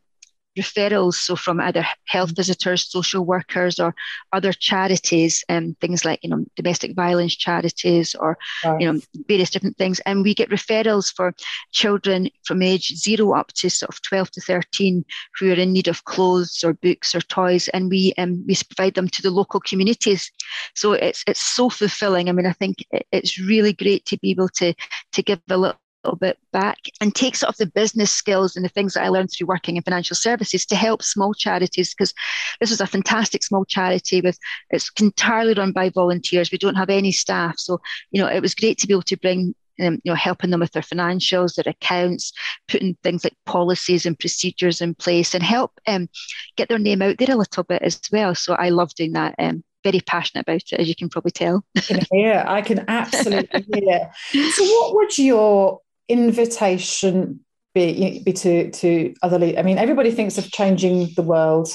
referrals, 0.57 1.15
so 1.15 1.35
from 1.35 1.59
either 1.59 1.85
health 2.05 2.35
visitors, 2.35 2.89
social 2.89 3.25
workers, 3.25 3.79
or 3.79 3.93
other 4.33 4.53
charities, 4.53 5.43
and 5.49 5.69
um, 5.69 5.77
things 5.79 6.03
like 6.03 6.19
you 6.23 6.29
know 6.29 6.43
domestic 6.55 6.95
violence 6.95 7.35
charities, 7.35 8.15
or 8.15 8.37
right. 8.65 8.81
you 8.81 8.91
know 8.91 8.99
various 9.27 9.49
different 9.49 9.77
things, 9.77 9.99
and 10.01 10.23
we 10.23 10.33
get 10.33 10.49
referrals 10.49 11.13
for 11.13 11.33
children 11.71 12.29
from 12.45 12.61
age 12.61 12.95
zero 12.95 13.33
up 13.33 13.53
to 13.53 13.69
sort 13.69 13.89
of 13.89 14.01
twelve 14.01 14.31
to 14.31 14.41
thirteen 14.41 15.05
who 15.37 15.51
are 15.51 15.55
in 15.55 15.73
need 15.73 15.87
of 15.87 16.03
clothes 16.05 16.63
or 16.63 16.73
books 16.73 17.13
or 17.15 17.21
toys, 17.21 17.67
and 17.69 17.89
we 17.89 18.13
um, 18.17 18.43
we 18.47 18.55
provide 18.75 18.95
them 18.95 19.07
to 19.07 19.21
the 19.21 19.31
local 19.31 19.59
communities. 19.59 20.31
So 20.75 20.93
it's 20.93 21.23
it's 21.27 21.41
so 21.41 21.69
fulfilling. 21.69 22.29
I 22.29 22.31
mean, 22.31 22.45
I 22.45 22.53
think 22.53 22.77
it's 23.11 23.39
really 23.39 23.73
great 23.73 24.05
to 24.05 24.17
be 24.17 24.31
able 24.31 24.49
to 24.49 24.73
to 25.13 25.21
give 25.21 25.39
a 25.49 25.57
little 25.57 25.79
little 26.07 26.17
bit 26.17 26.37
back 26.51 26.77
and 27.01 27.13
take 27.13 27.35
sort 27.35 27.49
of 27.49 27.57
the 27.57 27.65
business 27.67 28.11
skills 28.11 28.55
and 28.55 28.63
the 28.63 28.69
things 28.69 28.93
that 28.93 29.03
I 29.03 29.09
learned 29.09 29.29
through 29.31 29.47
working 29.47 29.75
in 29.75 29.83
financial 29.83 30.15
services 30.15 30.65
to 30.67 30.75
help 30.75 31.03
small 31.03 31.33
charities 31.33 31.93
because 31.93 32.13
this 32.59 32.71
is 32.71 32.81
a 32.81 32.87
fantastic 32.87 33.43
small 33.43 33.65
charity 33.65 34.21
with 34.21 34.37
it's 34.69 34.89
entirely 34.99 35.53
run 35.53 35.71
by 35.71 35.89
volunteers. 35.89 36.51
We 36.51 36.57
don't 36.57 36.75
have 36.75 36.89
any 36.89 37.11
staff. 37.11 37.55
So, 37.57 37.79
you 38.11 38.21
know, 38.21 38.27
it 38.27 38.41
was 38.41 38.55
great 38.55 38.77
to 38.79 38.87
be 38.87 38.93
able 38.93 39.03
to 39.03 39.17
bring 39.17 39.53
um, 39.79 40.01
you 40.03 40.11
know, 40.11 40.15
helping 40.15 40.49
them 40.49 40.59
with 40.59 40.71
their 40.71 40.81
financials, 40.81 41.53
their 41.53 41.71
accounts, 41.71 42.33
putting 42.67 42.97
things 43.03 43.23
like 43.23 43.35
policies 43.45 44.07
and 44.07 44.17
procedures 44.17 44.81
in 44.81 44.95
place, 44.95 45.35
and 45.35 45.43
help 45.43 45.71
um, 45.87 46.09
get 46.55 46.67
their 46.67 46.79
name 46.79 47.03
out 47.03 47.19
there 47.19 47.29
a 47.29 47.37
little 47.37 47.63
bit 47.63 47.83
as 47.83 48.01
well. 48.11 48.33
So 48.33 48.55
I 48.55 48.69
love 48.69 48.95
doing 48.95 49.13
that. 49.13 49.35
Um, 49.37 49.63
very 49.83 49.99
passionate 50.01 50.41
about 50.41 50.63
it, 50.71 50.79
as 50.79 50.87
you 50.87 50.95
can 50.95 51.09
probably 51.09 51.31
tell. 51.31 51.63
Yeah, 52.11 52.43
I 52.47 52.61
can 52.61 52.83
absolutely 52.87 53.65
hear. 53.73 54.11
So, 54.51 54.63
what 54.63 54.95
would 54.95 55.17
your 55.17 55.79
invitation 56.07 57.41
be, 57.73 58.21
be 58.23 58.33
to, 58.33 58.71
to 58.71 59.13
other 59.21 59.39
leaders? 59.39 59.59
I 59.59 59.63
mean, 59.63 59.77
everybody 59.77 60.11
thinks 60.11 60.37
of 60.37 60.51
changing 60.51 61.09
the 61.15 61.21
world 61.21 61.69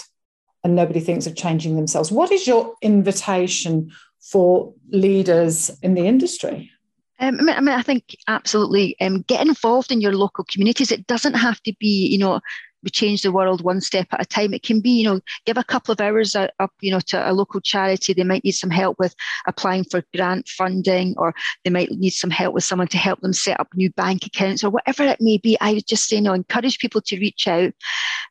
and 0.65 0.75
nobody 0.77 1.01
thinks 1.01 1.27
of 1.27 1.37
changing 1.37 1.77
themselves. 1.77 2.13
What 2.13 2.31
is 2.31 2.47
your 2.47 2.75
invitation 2.83 3.93
for 4.21 4.75
leaders 4.91 5.71
in 5.83 5.95
the 5.95 6.07
industry? 6.07 6.71
Um, 7.19 7.39
I, 7.39 7.43
mean, 7.43 7.57
I, 7.57 7.61
mean, 7.61 7.75
I 7.75 7.83
think 7.83 8.17
absolutely 8.27 8.97
um, 9.01 9.23
get 9.23 9.47
involved 9.47 9.93
in 9.93 10.01
your 10.01 10.13
local 10.13 10.45
communities. 10.51 10.91
It 10.91 11.07
doesn't 11.07 11.35
have 11.35 11.63
to 11.63 11.73
be, 11.79 12.09
you 12.09 12.19
know, 12.19 12.41
we 12.83 12.91
change 12.91 13.23
the 13.23 13.33
world 13.33 13.63
one 13.63 13.81
step 13.81 14.09
at 14.13 14.23
a 14.23 14.25
time. 14.25 14.55
It 14.55 14.63
can 14.63 14.81
be, 14.81 14.91
you 14.91 15.05
know, 15.05 15.21
give 15.47 15.57
a 15.57 15.65
couple 15.65 15.93
of 15.93 16.01
hours 16.01 16.35
up, 16.35 16.73
you 16.81 16.91
know, 16.91 17.01
to 17.01 17.31
a 17.31 17.33
local 17.33 17.61
charity. 17.61 18.13
They 18.13 18.25
might 18.25 18.45
need 18.45 18.53
some 18.53 18.71
help 18.71 18.99
with 18.99 19.15
applying 19.47 19.85
for 19.85 20.03
grant 20.15 20.49
funding, 20.49 21.15
or 21.17 21.35
they 21.65 21.71
might 21.71 21.91
need 21.91 22.11
some 22.11 22.31
help 22.31 22.55
with 22.55 22.65
someone 22.65 22.89
to 22.89 22.99
help 22.99 23.21
them 23.21 23.33
set 23.33 23.61
up 23.61 23.69
new 23.75 23.91
bank 23.91 24.27
accounts, 24.27 24.65
or 24.65 24.71
whatever 24.71 25.05
it 25.05 25.21
may 25.21 25.39
be. 25.39 25.57
I 25.61 25.75
would 25.75 25.87
just 25.87 26.09
say, 26.09 26.17
you 26.17 26.23
know, 26.23 26.35
encourage 26.35 26.79
people 26.79 27.01
to 27.03 27.19
reach 27.19 27.47
out. 27.49 27.73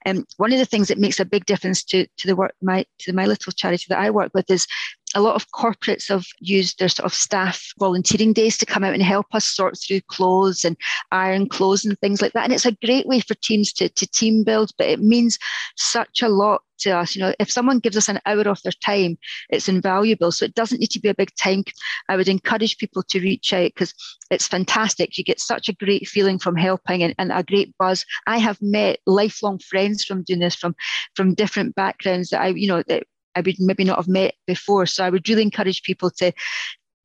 And 0.05 0.19
um, 0.19 0.25
one 0.37 0.51
of 0.51 0.59
the 0.59 0.65
things 0.65 0.87
that 0.87 0.97
makes 0.97 1.19
a 1.19 1.25
big 1.25 1.45
difference 1.45 1.83
to 1.85 2.07
to 2.17 2.27
the 2.27 2.35
work 2.35 2.55
my 2.61 2.85
to 2.99 3.13
my 3.13 3.25
little 3.25 3.51
charity 3.51 3.85
that 3.89 3.99
I 3.99 4.09
work 4.09 4.31
with 4.33 4.49
is 4.49 4.67
a 5.15 5.21
lot 5.21 5.35
of 5.35 5.49
corporates 5.51 6.07
have 6.07 6.25
used 6.39 6.79
their 6.79 6.89
sort 6.89 7.05
of 7.05 7.13
staff 7.13 7.71
volunteering 7.79 8.33
days 8.33 8.57
to 8.57 8.65
come 8.65 8.83
out 8.83 8.93
and 8.93 9.03
help 9.03 9.27
us 9.33 9.45
sort 9.45 9.77
through 9.79 10.01
clothes 10.01 10.63
and 10.63 10.77
iron 11.11 11.47
clothes 11.47 11.85
and 11.85 11.99
things 11.99 12.21
like 12.21 12.33
that. 12.33 12.43
And 12.43 12.53
it's 12.53 12.65
a 12.65 12.77
great 12.85 13.07
way 13.07 13.19
for 13.19 13.35
teams 13.35 13.73
to, 13.73 13.89
to 13.89 14.07
team 14.07 14.43
build, 14.43 14.71
but 14.77 14.87
it 14.87 14.99
means 14.99 15.37
such 15.75 16.21
a 16.21 16.29
lot 16.29 16.61
to 16.81 16.91
us. 16.91 17.15
You 17.15 17.21
know, 17.21 17.33
if 17.39 17.51
someone 17.51 17.79
gives 17.79 17.97
us 17.97 18.09
an 18.09 18.19
hour 18.25 18.41
of 18.41 18.61
their 18.63 18.73
time, 18.83 19.17
it's 19.49 19.69
invaluable. 19.69 20.31
So 20.31 20.45
it 20.45 20.55
doesn't 20.55 20.79
need 20.79 20.91
to 20.91 20.99
be 20.99 21.09
a 21.09 21.15
big 21.15 21.33
time. 21.35 21.63
I 22.09 22.15
would 22.15 22.27
encourage 22.27 22.77
people 22.77 23.03
to 23.03 23.19
reach 23.19 23.53
out 23.53 23.71
because 23.73 23.93
it's 24.29 24.47
fantastic. 24.47 25.17
You 25.17 25.23
get 25.23 25.39
such 25.39 25.69
a 25.69 25.73
great 25.73 26.07
feeling 26.07 26.39
from 26.39 26.55
helping 26.55 27.03
and, 27.03 27.15
and 27.17 27.31
a 27.31 27.43
great 27.43 27.75
buzz. 27.77 28.05
I 28.27 28.37
have 28.37 28.57
met 28.61 28.99
lifelong 29.05 29.59
friends 29.59 30.03
from 30.03 30.23
doing 30.23 30.39
this 30.39 30.55
from 30.55 30.75
from 31.15 31.33
different 31.33 31.75
backgrounds 31.75 32.29
that 32.29 32.41
I, 32.41 32.47
you 32.47 32.67
know, 32.67 32.83
that 32.87 33.03
I 33.35 33.41
would 33.41 33.55
maybe 33.59 33.83
not 33.83 33.97
have 33.97 34.07
met 34.07 34.35
before. 34.47 34.85
So 34.85 35.05
I 35.05 35.09
would 35.09 35.27
really 35.27 35.43
encourage 35.43 35.83
people 35.83 36.09
to 36.11 36.31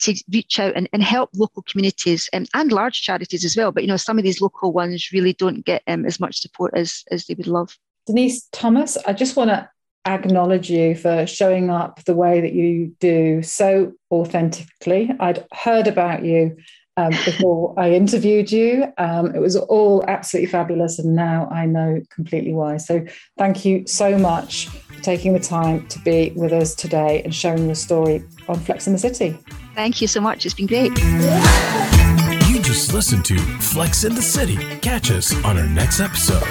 to 0.00 0.14
reach 0.30 0.58
out 0.58 0.74
and, 0.76 0.88
and 0.92 1.02
help 1.02 1.30
local 1.34 1.62
communities 1.62 2.28
and, 2.32 2.48
and 2.54 2.70
large 2.70 3.00
charities 3.02 3.44
as 3.44 3.56
well. 3.56 3.72
But 3.72 3.82
you 3.82 3.88
know, 3.88 3.96
some 3.96 4.18
of 4.18 4.24
these 4.24 4.40
local 4.40 4.72
ones 4.72 5.10
really 5.12 5.32
don't 5.32 5.64
get 5.64 5.82
um, 5.86 6.04
as 6.04 6.20
much 6.20 6.40
support 6.40 6.72
as 6.74 7.02
as 7.10 7.26
they 7.26 7.34
would 7.34 7.46
love. 7.46 7.76
Denise 8.06 8.48
Thomas, 8.52 8.96
I 9.06 9.12
just 9.12 9.36
want 9.36 9.50
to 9.50 9.68
acknowledge 10.06 10.70
you 10.70 10.94
for 10.94 11.26
showing 11.26 11.70
up 11.70 12.04
the 12.04 12.14
way 12.14 12.40
that 12.40 12.52
you 12.52 12.94
do 13.00 13.42
so 13.42 13.92
authentically. 14.12 15.10
I'd 15.18 15.44
heard 15.52 15.88
about 15.88 16.24
you 16.24 16.56
um, 16.96 17.10
before 17.10 17.74
I 17.78 17.90
interviewed 17.92 18.52
you. 18.52 18.92
Um, 18.98 19.34
it 19.34 19.40
was 19.40 19.56
all 19.56 20.04
absolutely 20.06 20.50
fabulous, 20.50 20.98
and 20.98 21.16
now 21.16 21.48
I 21.50 21.66
know 21.66 22.00
completely 22.10 22.52
why. 22.52 22.76
So, 22.76 23.04
thank 23.36 23.64
you 23.64 23.86
so 23.86 24.16
much 24.18 24.68
for 24.96 25.02
taking 25.02 25.32
the 25.32 25.40
time 25.40 25.86
to 25.88 25.98
be 26.00 26.32
with 26.34 26.52
us 26.52 26.74
today 26.74 27.22
and 27.22 27.34
sharing 27.34 27.66
your 27.66 27.74
story 27.74 28.24
on 28.48 28.58
Flex 28.60 28.86
in 28.86 28.92
the 28.92 28.98
City. 28.98 29.38
Thank 29.74 30.00
you 30.00 30.08
so 30.08 30.20
much. 30.20 30.44
It's 30.46 30.54
been 30.54 30.66
great. 30.66 30.90
You 32.48 32.62
just 32.62 32.92
listened 32.92 33.24
to 33.26 33.38
Flex 33.38 34.04
in 34.04 34.14
the 34.14 34.22
City. 34.22 34.56
Catch 34.80 35.10
us 35.10 35.34
on 35.44 35.58
our 35.58 35.68
next 35.68 36.00
episode. 36.00 36.42